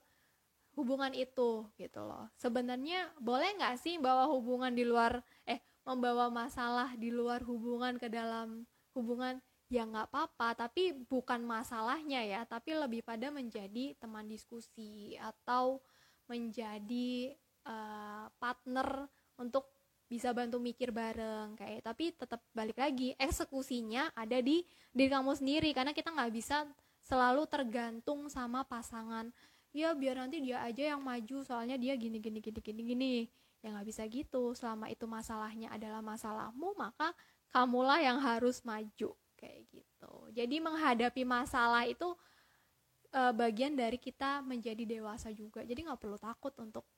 hubungan 0.77 1.17
itu 1.17 1.65
gitu 1.81 2.01
loh. 2.05 2.29
Sebenarnya 2.37 3.09
boleh 3.17 3.57
nggak 3.57 3.81
sih 3.81 3.97
bawa 3.97 4.29
hubungan 4.29 4.77
di 4.77 4.85
luar 4.85 5.25
eh 5.49 5.65
membawa 5.89 6.29
masalah 6.29 6.93
di 7.01 7.09
luar 7.09 7.41
hubungan 7.49 7.97
ke 7.97 8.13
dalam 8.13 8.69
hubungan? 8.93 9.41
Ya 9.67 9.83
nggak 9.83 10.15
apa-apa 10.15 10.69
tapi 10.69 10.95
bukan 10.95 11.43
masalahnya 11.43 12.23
ya 12.23 12.47
tapi 12.47 12.71
lebih 12.71 13.03
pada 13.03 13.35
menjadi 13.35 13.99
teman 13.99 14.31
diskusi 14.31 15.19
atau 15.19 15.83
menjadi 16.31 17.35
uh, 17.67 18.31
partner 18.39 19.11
untuk 19.37 19.69
bisa 20.07 20.31
bantu 20.31 20.63
mikir 20.63 20.95
bareng 20.95 21.59
kayak 21.59 21.83
tapi 21.83 22.15
tetap 22.15 22.39
balik 22.55 22.79
lagi 22.79 23.19
eksekusinya 23.19 24.15
ada 24.15 24.39
di 24.39 24.63
diri 24.95 25.11
kamu 25.11 25.35
sendiri 25.35 25.75
karena 25.75 25.91
kita 25.91 26.15
nggak 26.15 26.31
bisa 26.31 26.63
selalu 27.07 27.47
tergantung 27.47 28.27
sama 28.27 28.67
pasangan. 28.67 29.31
Ya 29.71 29.95
biar 29.95 30.19
nanti 30.19 30.43
dia 30.43 30.59
aja 30.67 30.97
yang 30.97 31.03
maju 31.05 31.47
soalnya 31.47 31.79
dia 31.79 31.95
gini 31.95 32.19
gini 32.19 32.43
gini 32.43 32.59
gini 32.59 32.83
gini. 32.83 33.15
Ya 33.63 33.71
nggak 33.71 33.87
bisa 33.87 34.03
gitu. 34.11 34.51
Selama 34.59 34.91
itu 34.91 35.07
masalahnya 35.07 35.71
adalah 35.71 36.03
masalahmu 36.03 36.75
maka 36.75 37.15
kamulah 37.55 38.03
yang 38.03 38.19
harus 38.19 38.67
maju 38.67 39.15
kayak 39.39 39.63
gitu. 39.71 40.13
Jadi 40.35 40.59
menghadapi 40.59 41.23
masalah 41.23 41.87
itu 41.87 42.11
e, 43.13 43.23
bagian 43.37 43.79
dari 43.79 44.01
kita 44.01 44.43
menjadi 44.43 44.83
dewasa 44.83 45.31
juga. 45.31 45.63
Jadi 45.63 45.87
nggak 45.87 46.01
perlu 46.01 46.19
takut 46.19 46.57
untuk 46.59 46.89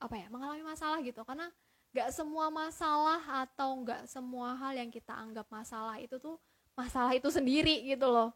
apa 0.00 0.14
ya 0.16 0.26
mengalami 0.32 0.64
masalah 0.64 0.98
gitu. 1.04 1.20
Karena 1.22 1.46
gak 1.92 2.10
semua 2.16 2.48
masalah 2.48 3.20
atau 3.44 3.84
gak 3.84 4.08
semua 4.08 4.56
hal 4.56 4.80
yang 4.80 4.90
kita 4.90 5.12
anggap 5.12 5.44
masalah 5.52 6.00
itu 6.00 6.16
tuh 6.16 6.40
masalah 6.72 7.12
itu 7.12 7.28
sendiri 7.28 7.84
gitu 7.84 8.08
loh. 8.08 8.32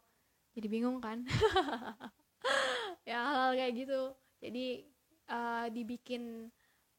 Jadi 0.55 0.67
bingung 0.69 1.01
kan? 1.01 1.25
Ya 3.05 3.21
hal-hal 3.21 3.53
kayak 3.57 3.75
gitu. 3.85 4.03
Jadi 4.41 4.67
uh, 5.29 5.69
dibikin 5.69 6.49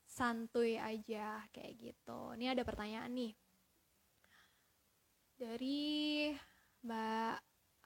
santuy 0.05 0.77
aja 0.77 1.41
kayak 1.49 1.73
gitu. 1.81 2.37
Ini 2.37 2.53
ada 2.53 2.61
pertanyaan 2.61 3.09
nih. 3.09 3.33
Dari 5.35 6.31
Mbak 6.85 7.37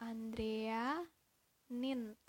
Andrea 0.04 1.00
Nint 1.72 2.20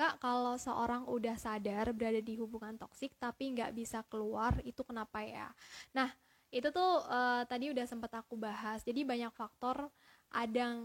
Kak, 0.00 0.16
kalau 0.16 0.56
seorang 0.56 1.04
udah 1.04 1.36
sadar 1.36 1.92
berada 1.92 2.24
di 2.24 2.40
hubungan 2.40 2.72
toksik 2.80 3.20
tapi 3.20 3.52
nggak 3.52 3.76
bisa 3.76 4.00
keluar, 4.08 4.56
itu 4.64 4.80
kenapa 4.80 5.20
ya? 5.20 5.52
Nah, 5.92 6.08
itu 6.48 6.72
tuh 6.72 7.04
uh, 7.04 7.44
tadi 7.44 7.68
udah 7.68 7.84
sempat 7.84 8.08
aku 8.16 8.32
bahas. 8.32 8.80
Jadi 8.80 9.04
banyak 9.04 9.28
faktor, 9.36 9.92
ada 10.32 10.80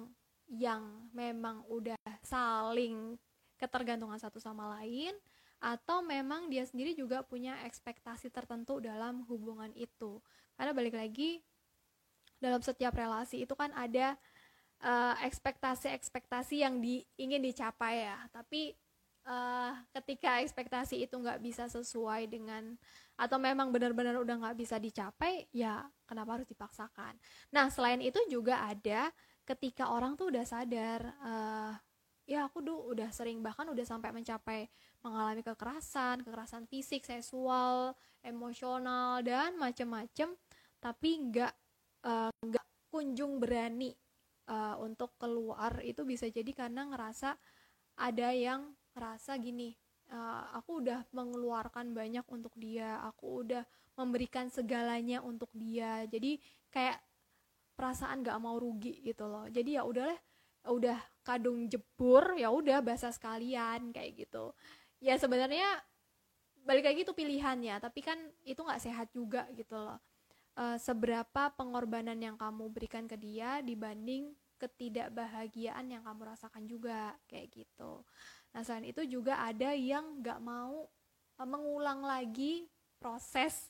yang 0.52 0.84
memang 1.16 1.64
udah 1.72 1.96
saling 2.28 3.16
ketergantungan 3.56 4.20
satu 4.20 4.36
sama 4.44 4.68
lain, 4.84 5.16
atau 5.64 6.04
memang 6.04 6.52
dia 6.52 6.68
sendiri 6.68 6.92
juga 6.92 7.24
punya 7.24 7.56
ekspektasi 7.64 8.28
tertentu 8.36 8.84
dalam 8.84 9.24
hubungan 9.32 9.72
itu. 9.80 10.20
Karena 10.60 10.76
balik 10.76 11.00
lagi, 11.00 11.40
dalam 12.44 12.60
setiap 12.60 12.92
relasi 12.92 13.48
itu 13.48 13.56
kan 13.56 13.72
ada 13.80 14.20
uh, 14.84 15.16
ekspektasi-ekspektasi 15.24 16.68
yang 16.68 16.84
di, 16.84 17.08
ingin 17.16 17.40
dicapai 17.40 18.12
ya, 18.12 18.20
tapi 18.36 18.76
uh, 19.26 19.74
ketika 20.02 20.40
ekspektasi 20.42 21.06
itu 21.06 21.18
nggak 21.18 21.42
bisa 21.42 21.66
sesuai 21.68 22.30
dengan 22.30 22.78
atau 23.16 23.38
memang 23.42 23.72
benar-benar 23.74 24.16
udah 24.22 24.36
nggak 24.42 24.58
bisa 24.58 24.80
dicapai 24.80 25.50
ya 25.52 25.86
kenapa 26.06 26.40
harus 26.40 26.48
dipaksakan? 26.48 27.18
Nah 27.52 27.68
selain 27.74 28.02
itu 28.02 28.18
juga 28.32 28.64
ada 28.66 29.10
ketika 29.46 29.94
orang 29.94 30.18
tuh 30.18 30.34
udah 30.34 30.46
sadar 30.46 31.02
uh, 31.22 31.74
ya 32.26 32.50
aku 32.50 32.66
tuh 32.66 32.78
udah 32.90 33.14
sering 33.14 33.46
bahkan 33.46 33.70
udah 33.70 33.86
sampai 33.86 34.10
mencapai 34.10 34.66
mengalami 35.06 35.46
kekerasan 35.46 36.26
kekerasan 36.26 36.66
fisik 36.66 37.06
seksual 37.06 37.94
emosional 38.26 39.22
dan 39.22 39.54
macem-macem 39.62 40.34
tapi 40.82 41.22
nggak 41.30 41.54
uh, 42.06 42.34
nggak 42.42 42.66
kunjung 42.90 43.42
berani 43.42 43.94
uh, 44.50 44.78
untuk 44.82 45.14
keluar. 45.18 45.82
Itu 45.82 46.06
bisa 46.06 46.30
jadi 46.30 46.50
karena 46.54 46.88
ngerasa 46.90 47.36
ada 48.00 48.30
yang 48.32 48.72
ngerasa 48.96 49.36
gini 49.44 49.76
uh, 50.12 50.56
aku 50.56 50.84
udah 50.84 51.04
mengeluarkan 51.12 51.92
banyak 51.92 52.26
untuk 52.32 52.54
dia 52.56 53.02
aku 53.06 53.46
udah 53.46 53.64
memberikan 53.96 54.52
segalanya 54.52 55.24
untuk 55.24 55.50
dia. 55.56 56.04
Jadi 56.08 56.38
kayak 56.70 57.00
perasaan 57.76 58.24
gak 58.24 58.40
mau 58.40 58.60
rugi 58.60 59.04
gitu 59.04 59.28
loh. 59.28 59.48
Jadi 59.48 59.80
ya 59.80 59.84
udahlah 59.88 60.20
udah 60.66 60.98
kadung 61.22 61.70
jebur 61.70 62.34
ya 62.34 62.50
udah 62.50 62.82
basah 62.82 63.14
sekalian 63.14 63.94
kayak 63.94 64.26
gitu. 64.26 64.52
Ya 65.00 65.16
sebenarnya 65.20 65.84
balik 66.66 66.90
lagi 66.90 67.06
itu 67.06 67.14
pilihannya 67.14 67.78
tapi 67.78 68.02
kan 68.02 68.18
itu 68.42 68.58
nggak 68.58 68.82
sehat 68.82 69.14
juga 69.14 69.46
gitu 69.54 69.78
loh. 69.78 70.02
Uh, 70.56 70.80
seberapa 70.80 71.52
pengorbanan 71.60 72.16
yang 72.16 72.40
kamu 72.40 72.72
berikan 72.72 73.06
ke 73.12 73.20
dia 73.20 73.60
dibanding 73.60 74.32
ketidakbahagiaan 74.56 75.92
yang 75.92 76.00
kamu 76.08 76.32
rasakan 76.32 76.64
juga 76.64 77.12
kayak 77.28 77.52
gitu 77.52 78.08
Nah 78.56 78.64
selain 78.64 78.88
itu 78.88 79.04
juga 79.04 79.44
ada 79.44 79.76
yang 79.76 80.24
nggak 80.24 80.40
mau 80.40 80.88
uh, 81.36 81.48
mengulang 81.48 82.08
lagi 82.08 82.72
proses 82.96 83.68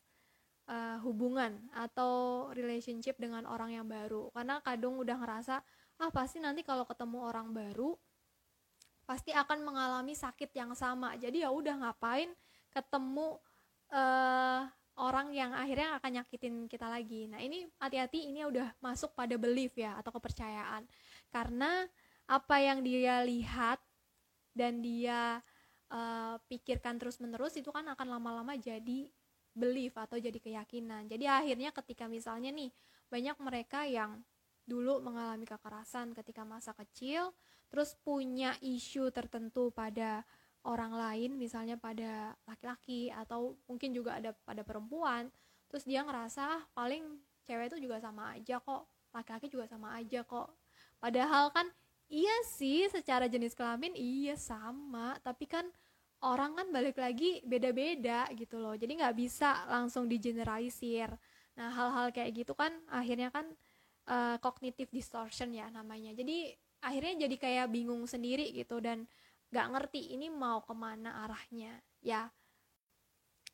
uh, 0.70 1.02
hubungan 1.02 1.58
atau 1.74 2.46
relationship 2.54 3.18
dengan 3.18 3.50
orang 3.50 3.74
yang 3.74 3.90
baru. 3.90 4.30
Karena 4.30 4.62
kadung 4.62 5.02
udah 5.02 5.18
ngerasa 5.18 5.58
ah 5.96 6.12
pasti 6.14 6.38
nanti 6.38 6.62
kalau 6.62 6.86
ketemu 6.86 7.18
orang 7.26 7.50
baru 7.50 7.98
pasti 9.10 9.34
akan 9.34 9.66
mengalami 9.66 10.14
sakit 10.14 10.54
yang 10.54 10.78
sama. 10.78 11.18
Jadi 11.18 11.42
ya 11.42 11.50
udah 11.50 11.82
ngapain 11.82 12.30
ketemu 12.70 13.42
uh, 13.90 14.70
orang 14.96 15.34
yang 15.36 15.52
akhirnya 15.54 15.98
akan 16.00 16.22
nyakitin 16.22 16.56
kita 16.70 16.90
lagi. 16.90 17.28
Nah 17.30 17.42
ini 17.42 17.66
hati-hati 17.82 18.30
ini 18.32 18.46
udah 18.46 18.74
masuk 18.82 19.14
pada 19.14 19.36
belief 19.38 19.76
ya 19.78 19.98
atau 20.00 20.14
kepercayaan. 20.14 20.86
Karena 21.30 21.86
apa 22.26 22.56
yang 22.58 22.82
dia 22.82 23.22
lihat 23.22 23.78
dan 24.56 24.80
dia 24.80 25.44
uh, 25.92 26.40
pikirkan 26.48 26.98
terus-menerus 26.98 27.60
itu 27.60 27.70
kan 27.70 27.86
akan 27.92 28.08
lama-lama 28.08 28.56
jadi 28.56 29.12
belief 29.56 29.96
atau 30.00 30.16
jadi 30.16 30.36
keyakinan. 30.40 31.08
Jadi 31.12 31.28
akhirnya 31.28 31.76
ketika 31.76 32.08
misalnya 32.08 32.52
nih 32.52 32.72
banyak 33.12 33.38
mereka 33.44 33.84
yang 33.88 34.24
dulu 34.66 35.00
mengalami 35.00 35.46
kekerasan 35.46 36.12
ketika 36.18 36.42
masa 36.42 36.74
kecil, 36.74 37.32
terus 37.70 37.94
punya 38.02 38.58
isu 38.60 39.14
tertentu 39.14 39.70
pada 39.70 40.26
orang 40.66 40.98
lain, 40.98 41.38
misalnya 41.38 41.78
pada 41.78 42.34
laki-laki 42.50 43.14
atau 43.14 43.54
mungkin 43.70 43.94
juga 43.94 44.18
ada 44.18 44.34
pada 44.34 44.66
perempuan, 44.66 45.30
terus 45.70 45.86
dia 45.86 46.02
ngerasa 46.02 46.42
ah, 46.42 46.64
paling 46.74 47.22
cewek 47.46 47.70
itu 47.70 47.86
juga 47.86 48.02
sama 48.02 48.34
aja 48.34 48.58
kok, 48.58 48.90
laki-laki 49.14 49.48
juga 49.54 49.70
sama 49.70 49.94
aja 49.94 50.26
kok. 50.26 50.50
Padahal 50.98 51.54
kan 51.54 51.70
iya 52.10 52.36
sih 52.46 52.88
secara 52.90 53.26
jenis 53.30 53.58
kelamin 53.58 53.94
iya 53.98 54.38
sama. 54.40 55.18
Tapi 55.22 55.46
kan 55.50 55.66
orang 56.26 56.58
kan 56.58 56.68
balik 56.74 56.98
lagi 56.98 57.42
beda-beda 57.46 58.30
gitu 58.34 58.58
loh. 58.62 58.74
Jadi 58.78 58.98
nggak 59.02 59.16
bisa 59.18 59.68
langsung 59.70 60.10
digeneralisir. 60.10 61.12
Nah 61.56 61.70
hal-hal 61.72 62.12
kayak 62.12 62.46
gitu 62.46 62.54
kan 62.58 62.72
akhirnya 62.90 63.30
kan 63.30 63.46
uh, 64.10 64.38
cognitive 64.42 64.90
distortion 64.90 65.54
ya 65.54 65.70
namanya. 65.70 66.14
Jadi 66.16 66.54
akhirnya 66.82 67.28
jadi 67.30 67.36
kayak 67.36 67.68
bingung 67.74 68.06
sendiri 68.06 68.54
gitu 68.54 68.78
dan 68.82 69.10
nggak 69.54 69.68
ngerti 69.72 70.18
ini 70.18 70.30
mau 70.34 70.66
ke 70.66 70.74
mana 70.74 71.26
arahnya. 71.28 71.82
Ya 72.02 72.30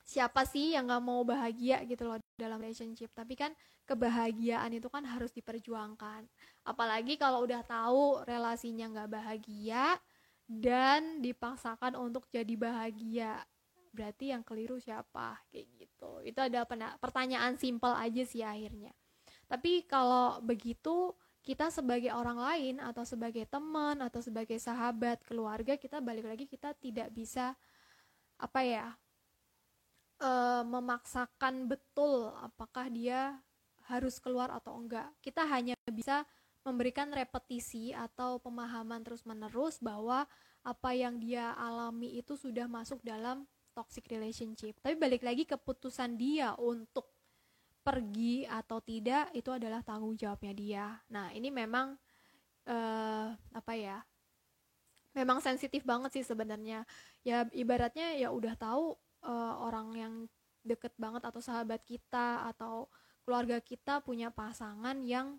siapa 0.01 0.43
sih 0.43 0.75
yang 0.75 0.91
nggak 0.91 1.03
mau 1.03 1.23
bahagia 1.23 1.83
gitu 1.87 2.07
loh 2.07 2.17
dalam 2.35 2.59
relationship. 2.59 3.11
Tapi 3.15 3.35
kan 3.35 3.51
kebahagiaan 3.91 4.71
itu 4.71 4.87
kan 4.87 5.03
harus 5.03 5.35
diperjuangkan. 5.35 6.23
Apalagi 6.63 7.19
kalau 7.19 7.43
udah 7.43 7.59
tahu 7.67 8.23
relasinya 8.23 8.87
nggak 8.87 9.11
bahagia 9.11 9.99
dan 10.47 11.19
dipaksakan 11.19 11.99
untuk 11.99 12.31
jadi 12.31 12.55
bahagia. 12.55 13.43
Berarti 13.91 14.31
yang 14.31 14.47
keliru 14.47 14.79
siapa? 14.79 15.35
Kayak 15.51 15.67
gitu. 15.75 16.11
Itu 16.23 16.39
ada 16.39 16.63
pertanyaan 16.95 17.59
simpel 17.59 17.91
aja 17.91 18.23
sih 18.23 18.39
akhirnya. 18.39 18.95
Tapi 19.51 19.83
kalau 19.83 20.39
begitu 20.39 21.11
kita 21.41 21.73
sebagai 21.73 22.13
orang 22.13 22.37
lain 22.37 22.75
atau 22.79 23.01
sebagai 23.01 23.43
teman 23.49 23.97
atau 23.99 24.21
sebagai 24.21 24.55
sahabat 24.61 25.25
keluarga 25.25 25.73
kita 25.73 25.97
balik 25.97 26.29
lagi 26.29 26.45
kita 26.45 26.77
tidak 26.77 27.09
bisa 27.09 27.57
apa 28.37 28.61
ya 28.61 28.87
e, 30.21 30.31
memaksakan 30.69 31.65
betul 31.65 32.29
apakah 32.45 32.93
dia 32.93 33.41
harus 33.91 34.17
keluar 34.23 34.47
atau 34.55 34.79
enggak 34.79 35.11
kita 35.19 35.43
hanya 35.43 35.75
bisa 35.91 36.23
memberikan 36.61 37.09
repetisi 37.09 37.89
atau 37.91 38.37
pemahaman 38.37 39.01
terus-menerus 39.01 39.81
bahwa 39.81 40.29
apa 40.61 40.93
yang 40.93 41.17
dia 41.17 41.57
alami 41.57 42.21
itu 42.21 42.37
sudah 42.37 42.69
masuk 42.69 43.01
dalam 43.01 43.49
toxic 43.73 44.05
relationship. 44.13 44.77
Tapi 44.77 44.93
balik 44.93 45.25
lagi 45.25 45.49
keputusan 45.49 46.21
dia 46.21 46.53
untuk 46.61 47.09
pergi 47.81 48.45
atau 48.45 48.77
tidak 48.77 49.33
itu 49.33 49.49
adalah 49.49 49.81
tanggung 49.81 50.13
jawabnya 50.13 50.53
dia. 50.53 50.85
Nah, 51.09 51.33
ini 51.33 51.49
memang 51.49 51.97
uh, 52.69 53.27
apa 53.33 53.73
ya? 53.73 53.97
Memang 55.17 55.41
sensitif 55.41 55.81
banget 55.81 56.21
sih 56.21 56.25
sebenarnya. 56.25 56.85
Ya 57.25 57.49
ibaratnya 57.57 58.15
ya 58.21 58.29
udah 58.29 58.53
tahu 58.53 58.95
uh, 59.25 59.53
orang 59.65 59.87
yang 59.97 60.13
deket 60.61 60.93
banget 61.01 61.25
atau 61.25 61.41
sahabat 61.41 61.81
kita 61.81 62.45
atau 62.53 62.85
keluarga 63.23 63.61
kita 63.61 64.01
punya 64.01 64.29
pasangan 64.33 64.97
yang 65.05 65.37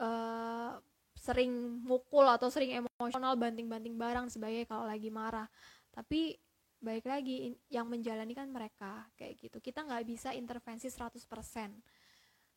uh, 0.00 0.76
sering 1.16 1.82
mukul 1.82 2.28
atau 2.28 2.52
sering 2.52 2.84
emosional 2.84 3.34
banting-banting 3.34 3.96
barang 3.96 4.28
sebagai 4.28 4.68
kalau 4.68 4.84
lagi 4.84 5.08
marah. 5.08 5.48
Tapi 5.92 6.36
baik 6.76 7.08
lagi 7.08 7.56
yang 7.72 7.88
menjalani 7.88 8.36
kan 8.36 8.48
mereka 8.52 9.08
kayak 9.16 9.40
gitu. 9.40 9.58
Kita 9.60 9.84
nggak 9.84 10.04
bisa 10.04 10.32
intervensi 10.36 10.88
100% 10.92 12.06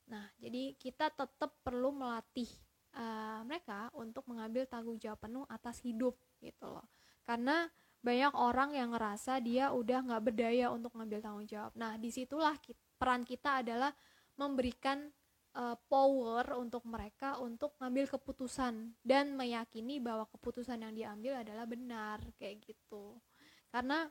nah 0.09 0.25
jadi 0.41 0.73
kita 0.73 1.13
tetap 1.13 1.61
perlu 1.61 1.93
melatih 1.93 2.49
uh, 2.97 3.45
mereka 3.45 3.93
untuk 3.93 4.25
mengambil 4.25 4.65
tanggung 4.65 4.97
jawab 4.97 5.21
penuh 5.21 5.45
atas 5.45 5.85
hidup 5.85 6.17
gitu 6.41 6.65
loh. 6.65 6.85
Karena 7.21 7.69
banyak 7.99 8.33
orang 8.33 8.73
yang 8.73 8.95
ngerasa 8.95 9.37
dia 9.43 9.69
udah 9.69 10.01
nggak 10.09 10.23
berdaya 10.23 10.73
untuk 10.73 10.95
mengambil 10.97 11.21
tanggung 11.21 11.45
jawab. 11.45 11.75
Nah 11.77 11.99
di 11.99 12.09
situlah 12.09 12.57
kita, 12.57 12.79
peran 12.97 13.21
kita 13.21 13.61
adalah 13.61 13.93
memberikan 14.39 15.11
uh, 15.59 15.75
power 15.91 16.55
untuk 16.55 16.87
mereka 16.87 17.35
untuk 17.43 17.75
mengambil 17.77 18.07
keputusan 18.15 18.95
dan 19.03 19.35
meyakini 19.35 19.99
bahwa 19.99 20.23
keputusan 20.31 20.79
yang 20.79 20.95
diambil 20.95 21.43
adalah 21.43 21.67
benar 21.67 22.23
kayak 22.39 22.63
gitu. 22.63 23.19
Karena 23.67 24.07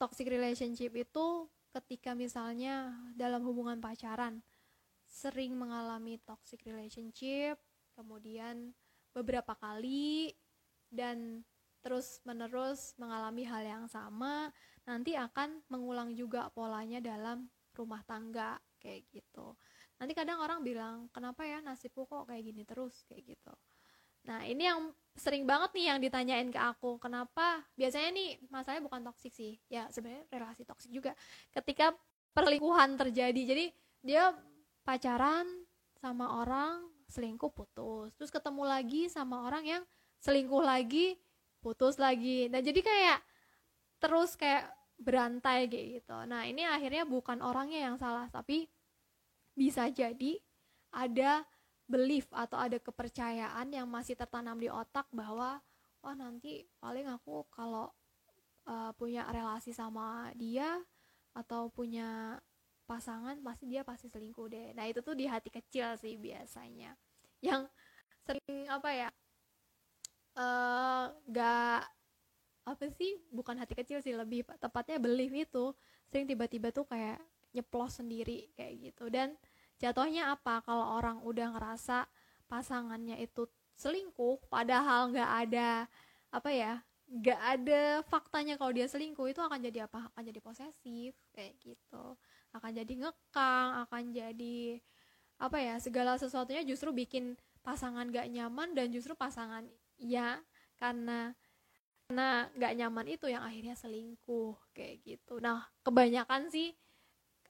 toxic 0.00 0.32
relationship 0.32 0.96
itu 0.96 1.26
ketika 1.76 2.16
misalnya 2.16 2.96
dalam 3.12 3.44
hubungan 3.44 3.76
pacaran 3.76 4.40
sering 5.04 5.52
mengalami 5.52 6.16
toxic 6.24 6.64
relationship 6.64 7.60
kemudian 7.92 8.72
beberapa 9.12 9.56
kali 9.58 10.32
dan 10.88 11.42
terus 11.82 12.22
menerus 12.22 12.94
mengalami 12.96 13.42
hal 13.44 13.62
yang 13.64 13.84
sama 13.90 14.54
nanti 14.86 15.18
akan 15.18 15.60
mengulang 15.68 16.14
juga 16.14 16.48
polanya 16.54 17.02
dalam 17.02 17.50
rumah 17.78 18.02
tangga 18.02 18.58
kayak 18.82 19.06
gitu 19.14 19.54
nanti 20.02 20.12
kadang 20.14 20.42
orang 20.42 20.62
bilang 20.66 21.06
kenapa 21.14 21.46
ya 21.46 21.62
nasibku 21.62 22.06
kok 22.06 22.26
kayak 22.26 22.42
gini 22.42 22.62
terus 22.66 23.06
kayak 23.06 23.38
gitu 23.38 23.54
Nah, 24.28 24.44
ini 24.44 24.68
yang 24.68 24.92
sering 25.16 25.48
banget 25.48 25.72
nih 25.72 25.86
yang 25.88 25.98
ditanyain 26.04 26.48
ke 26.52 26.60
aku, 26.60 27.00
kenapa 27.00 27.64
biasanya 27.80 28.12
nih 28.12 28.36
masalahnya 28.52 28.84
bukan 28.84 29.00
toksik 29.08 29.32
sih. 29.32 29.56
Ya, 29.72 29.88
sebenarnya 29.88 30.28
relasi 30.28 30.68
toksik 30.68 30.92
juga. 30.92 31.16
Ketika 31.48 31.96
perlingkuhan 32.36 33.00
terjadi. 33.00 33.42
Jadi, 33.48 33.72
dia 34.04 34.36
pacaran 34.84 35.48
sama 35.96 36.44
orang, 36.44 36.86
selingkuh 37.08 37.50
putus. 37.50 38.12
Terus 38.20 38.28
ketemu 38.28 38.68
lagi 38.68 39.08
sama 39.08 39.48
orang 39.48 39.64
yang 39.64 39.82
selingkuh 40.20 40.60
lagi, 40.60 41.16
putus 41.64 41.96
lagi. 41.96 42.52
Nah, 42.52 42.60
jadi 42.60 42.84
kayak 42.84 43.18
terus 43.98 44.38
kayak 44.38 44.70
berantai 44.98 45.70
gitu. 45.70 46.16
Nah, 46.26 46.44
ini 46.44 46.66
akhirnya 46.66 47.06
bukan 47.06 47.38
orangnya 47.40 47.86
yang 47.86 47.96
salah, 47.96 48.26
tapi 48.28 48.66
bisa 49.54 49.86
jadi 49.90 50.38
ada 50.90 51.46
belief 51.88 52.28
atau 52.34 52.60
ada 52.60 52.76
kepercayaan 52.76 53.72
yang 53.72 53.88
masih 53.88 54.18
tertanam 54.18 54.60
di 54.60 54.68
otak 54.68 55.08
bahwa 55.08 55.62
wah 56.04 56.14
nanti 56.14 56.68
paling 56.78 57.08
aku 57.08 57.48
kalau 57.48 57.90
uh, 58.68 58.92
punya 58.94 59.24
relasi 59.32 59.72
sama 59.72 60.28
dia 60.36 60.78
atau 61.32 61.72
punya 61.72 62.38
pasangan 62.84 63.40
pasti 63.40 63.64
dia 63.68 63.82
pasti 63.82 64.06
selingkuh 64.12 64.46
deh. 64.52 64.68
Nah 64.76 64.84
itu 64.84 65.00
tuh 65.00 65.16
di 65.16 65.24
hati 65.24 65.48
kecil 65.48 65.96
sih 65.96 66.20
biasanya 66.20 66.92
yang 67.40 67.64
sering 68.26 68.68
apa 68.68 68.90
ya 68.92 69.08
uh, 70.36 71.04
gak 71.32 71.88
apa 72.68 72.88
sih 72.92 73.16
bukan 73.32 73.56
hati 73.56 73.72
kecil 73.72 73.98
sih 74.04 74.12
lebih 74.12 74.44
tepatnya 74.60 75.00
belief 75.00 75.32
itu 75.32 75.72
sering 76.08 76.28
tiba-tiba 76.28 76.72
tuh 76.72 76.84
kayak 76.84 77.20
nyeplos 77.56 78.00
sendiri 78.00 78.52
kayak 78.54 78.92
gitu. 78.92 79.08
Dan 79.08 79.34
jatuhnya 79.80 80.36
apa? 80.36 80.60
Kalau 80.64 80.96
orang 81.00 81.24
udah 81.24 81.56
ngerasa 81.56 82.04
pasangannya 82.48 83.20
itu 83.20 83.48
selingkuh 83.78 84.42
padahal 84.50 85.14
nggak 85.14 85.30
ada 85.48 85.86
apa 86.28 86.50
ya 86.50 86.82
nggak 87.08 87.40
ada 87.40 87.82
faktanya 88.04 88.60
kalau 88.60 88.74
dia 88.76 88.84
selingkuh 88.84 89.32
itu 89.32 89.40
akan 89.40 89.58
jadi 89.64 89.88
apa? 89.88 90.12
Akan 90.12 90.22
jadi 90.28 90.40
posesif 90.44 91.16
kayak 91.32 91.56
gitu. 91.60 92.16
Akan 92.52 92.76
jadi 92.76 92.92
ngekang 92.92 93.68
akan 93.88 94.02
jadi 94.12 94.80
apa 95.38 95.56
ya 95.62 95.78
segala 95.78 96.18
sesuatunya 96.18 96.66
justru 96.66 96.90
bikin 96.90 97.38
pasangan 97.62 98.10
gak 98.10 98.26
nyaman 98.32 98.74
dan 98.74 98.90
justru 98.90 99.14
pasangan 99.14 99.62
ya 100.00 100.42
karena 100.78 101.36
karena 102.08 102.48
nggak 102.56 102.72
nyaman 102.80 103.06
itu 103.12 103.28
yang 103.28 103.44
akhirnya 103.44 103.76
selingkuh 103.76 104.56
kayak 104.72 105.04
gitu. 105.04 105.44
Nah 105.44 105.68
kebanyakan 105.84 106.48
sih 106.48 106.72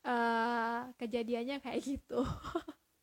uh, 0.03 0.91
kejadiannya 0.99 1.63
kayak 1.63 1.79
gitu. 1.79 2.27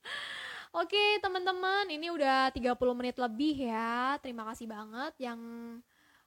Oke 0.84 1.00
teman-teman 1.24 1.88
ini 1.88 2.12
udah 2.12 2.52
30 2.52 2.76
menit 3.00 3.16
lebih 3.16 3.72
ya. 3.72 4.20
Terima 4.20 4.44
kasih 4.52 4.68
banget 4.68 5.16
yang 5.24 5.40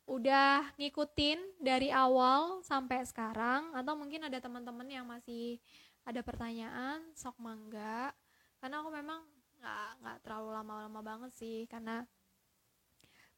udah 0.08 0.72
ngikutin 0.80 1.60
dari 1.60 1.92
awal 1.92 2.64
sampai 2.64 3.04
sekarang. 3.04 3.76
Atau 3.76 4.00
mungkin 4.00 4.24
ada 4.24 4.40
teman-teman 4.40 4.88
yang 4.88 5.04
masih 5.04 5.60
ada 6.08 6.24
pertanyaan 6.24 7.04
sok 7.12 7.36
mangga. 7.36 8.16
Karena 8.64 8.80
aku 8.80 8.88
memang 8.96 9.20
nggak 9.60 9.88
nggak 10.00 10.16
terlalu 10.24 10.56
lama-lama 10.56 11.00
banget 11.04 11.36
sih. 11.36 11.68
Karena 11.68 12.00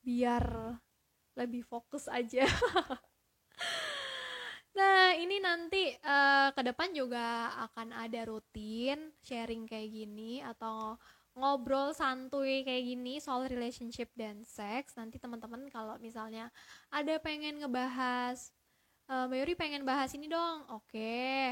biar 0.06 0.78
lebih 1.38 1.62
fokus 1.66 2.10
aja 2.10 2.46
Nah, 4.70 5.18
ini 5.18 5.42
nanti 5.42 5.90
uh, 6.06 6.54
ke 6.54 6.62
depan 6.62 6.94
juga 6.94 7.50
akan 7.68 7.90
ada 7.90 8.22
rutin 8.22 9.10
sharing 9.18 9.66
kayak 9.66 9.90
gini 9.90 10.38
atau 10.46 10.94
ngobrol 11.34 11.90
santuy 11.94 12.62
kayak 12.62 12.86
gini 12.86 13.18
soal 13.18 13.50
relationship 13.50 14.08
dan 14.14 14.46
seks. 14.46 14.94
Nanti 14.94 15.18
teman-teman 15.18 15.66
kalau 15.74 15.98
misalnya 15.98 16.54
ada 16.88 17.18
pengen 17.18 17.58
ngebahas 17.58 18.54
uh, 19.10 19.26
Mayuri 19.26 19.58
pengen 19.58 19.82
bahas 19.82 20.14
ini 20.14 20.30
dong. 20.30 20.66
Oke. 20.70 20.94
Okay. 20.94 21.42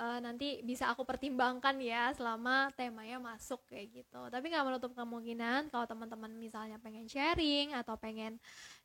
Uh, 0.00 0.16
eh, 0.16 0.18
nanti 0.24 0.48
bisa 0.64 0.88
aku 0.88 1.04
pertimbangkan 1.04 1.76
ya 1.76 2.08
selama 2.16 2.72
temanya 2.72 3.20
masuk 3.20 3.60
kayak 3.68 4.00
gitu. 4.00 4.22
Tapi 4.32 4.48
nggak 4.48 4.64
menutup 4.66 4.92
kemungkinan 4.96 5.68
kalau 5.68 5.84
teman-teman 5.84 6.32
misalnya 6.40 6.80
pengen 6.80 7.04
sharing 7.04 7.76
atau 7.76 8.00
pengen 8.00 8.40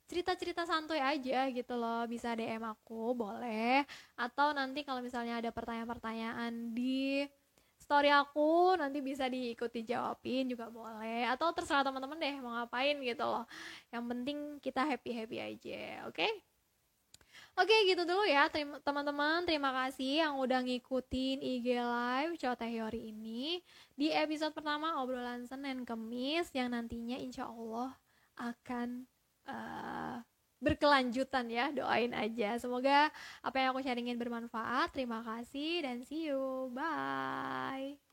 cerita-cerita 0.06 0.64
santuy 0.70 1.02
aja 1.02 1.50
gitu 1.50 1.74
loh. 1.78 2.06
Bisa 2.06 2.38
DM 2.38 2.62
aku 2.66 3.18
boleh. 3.18 3.84
Atau 4.18 4.54
nanti 4.54 4.86
kalau 4.86 5.02
misalnya 5.02 5.42
ada 5.42 5.50
pertanyaan-pertanyaan 5.50 6.74
di 6.74 7.26
story 7.76 8.10
aku 8.10 8.74
nanti 8.80 9.04
bisa 9.04 9.30
diikuti 9.30 9.86
jawabin 9.86 10.50
juga 10.50 10.70
boleh. 10.70 11.26
Atau 11.30 11.54
terserah 11.54 11.86
teman-teman 11.86 12.18
deh 12.18 12.36
mau 12.42 12.54
ngapain 12.58 12.98
gitu 13.02 13.26
loh. 13.26 13.46
Yang 13.94 14.04
penting 14.10 14.38
kita 14.62 14.82
happy 14.86 15.12
happy 15.14 15.38
aja 15.42 16.06
oke? 16.10 16.16
Okay? 16.16 16.32
Oke 17.56 17.72
gitu 17.88 18.04
dulu 18.04 18.28
ya 18.28 18.52
teman-teman. 18.84 19.48
Terima 19.48 19.72
kasih 19.72 20.28
yang 20.28 20.36
udah 20.44 20.60
ngikutin 20.60 21.40
IG 21.40 21.68
Live 21.80 22.36
Cowok 22.36 22.60
Teori 22.60 23.16
ini. 23.16 23.64
Di 23.96 24.12
episode 24.12 24.52
pertama 24.52 25.00
obrolan 25.00 25.48
Senin 25.48 25.88
Kemis 25.88 26.52
yang 26.52 26.76
nantinya 26.76 27.16
insya 27.16 27.48
Allah 27.48 27.96
akan 28.36 29.08
uh, 29.50 30.22
berkelanjutan 30.64 31.46
ya 31.52 31.70
doain 31.74 32.12
aja. 32.16 32.58
Semoga 32.58 33.10
apa 33.46 33.56
yang 33.60 33.70
aku 33.76 33.82
sharingin 33.86 34.18
bermanfaat. 34.18 34.94
Terima 34.96 35.22
kasih 35.22 35.86
dan 35.86 36.02
see 36.06 36.30
you. 36.32 36.72
Bye 36.74 38.05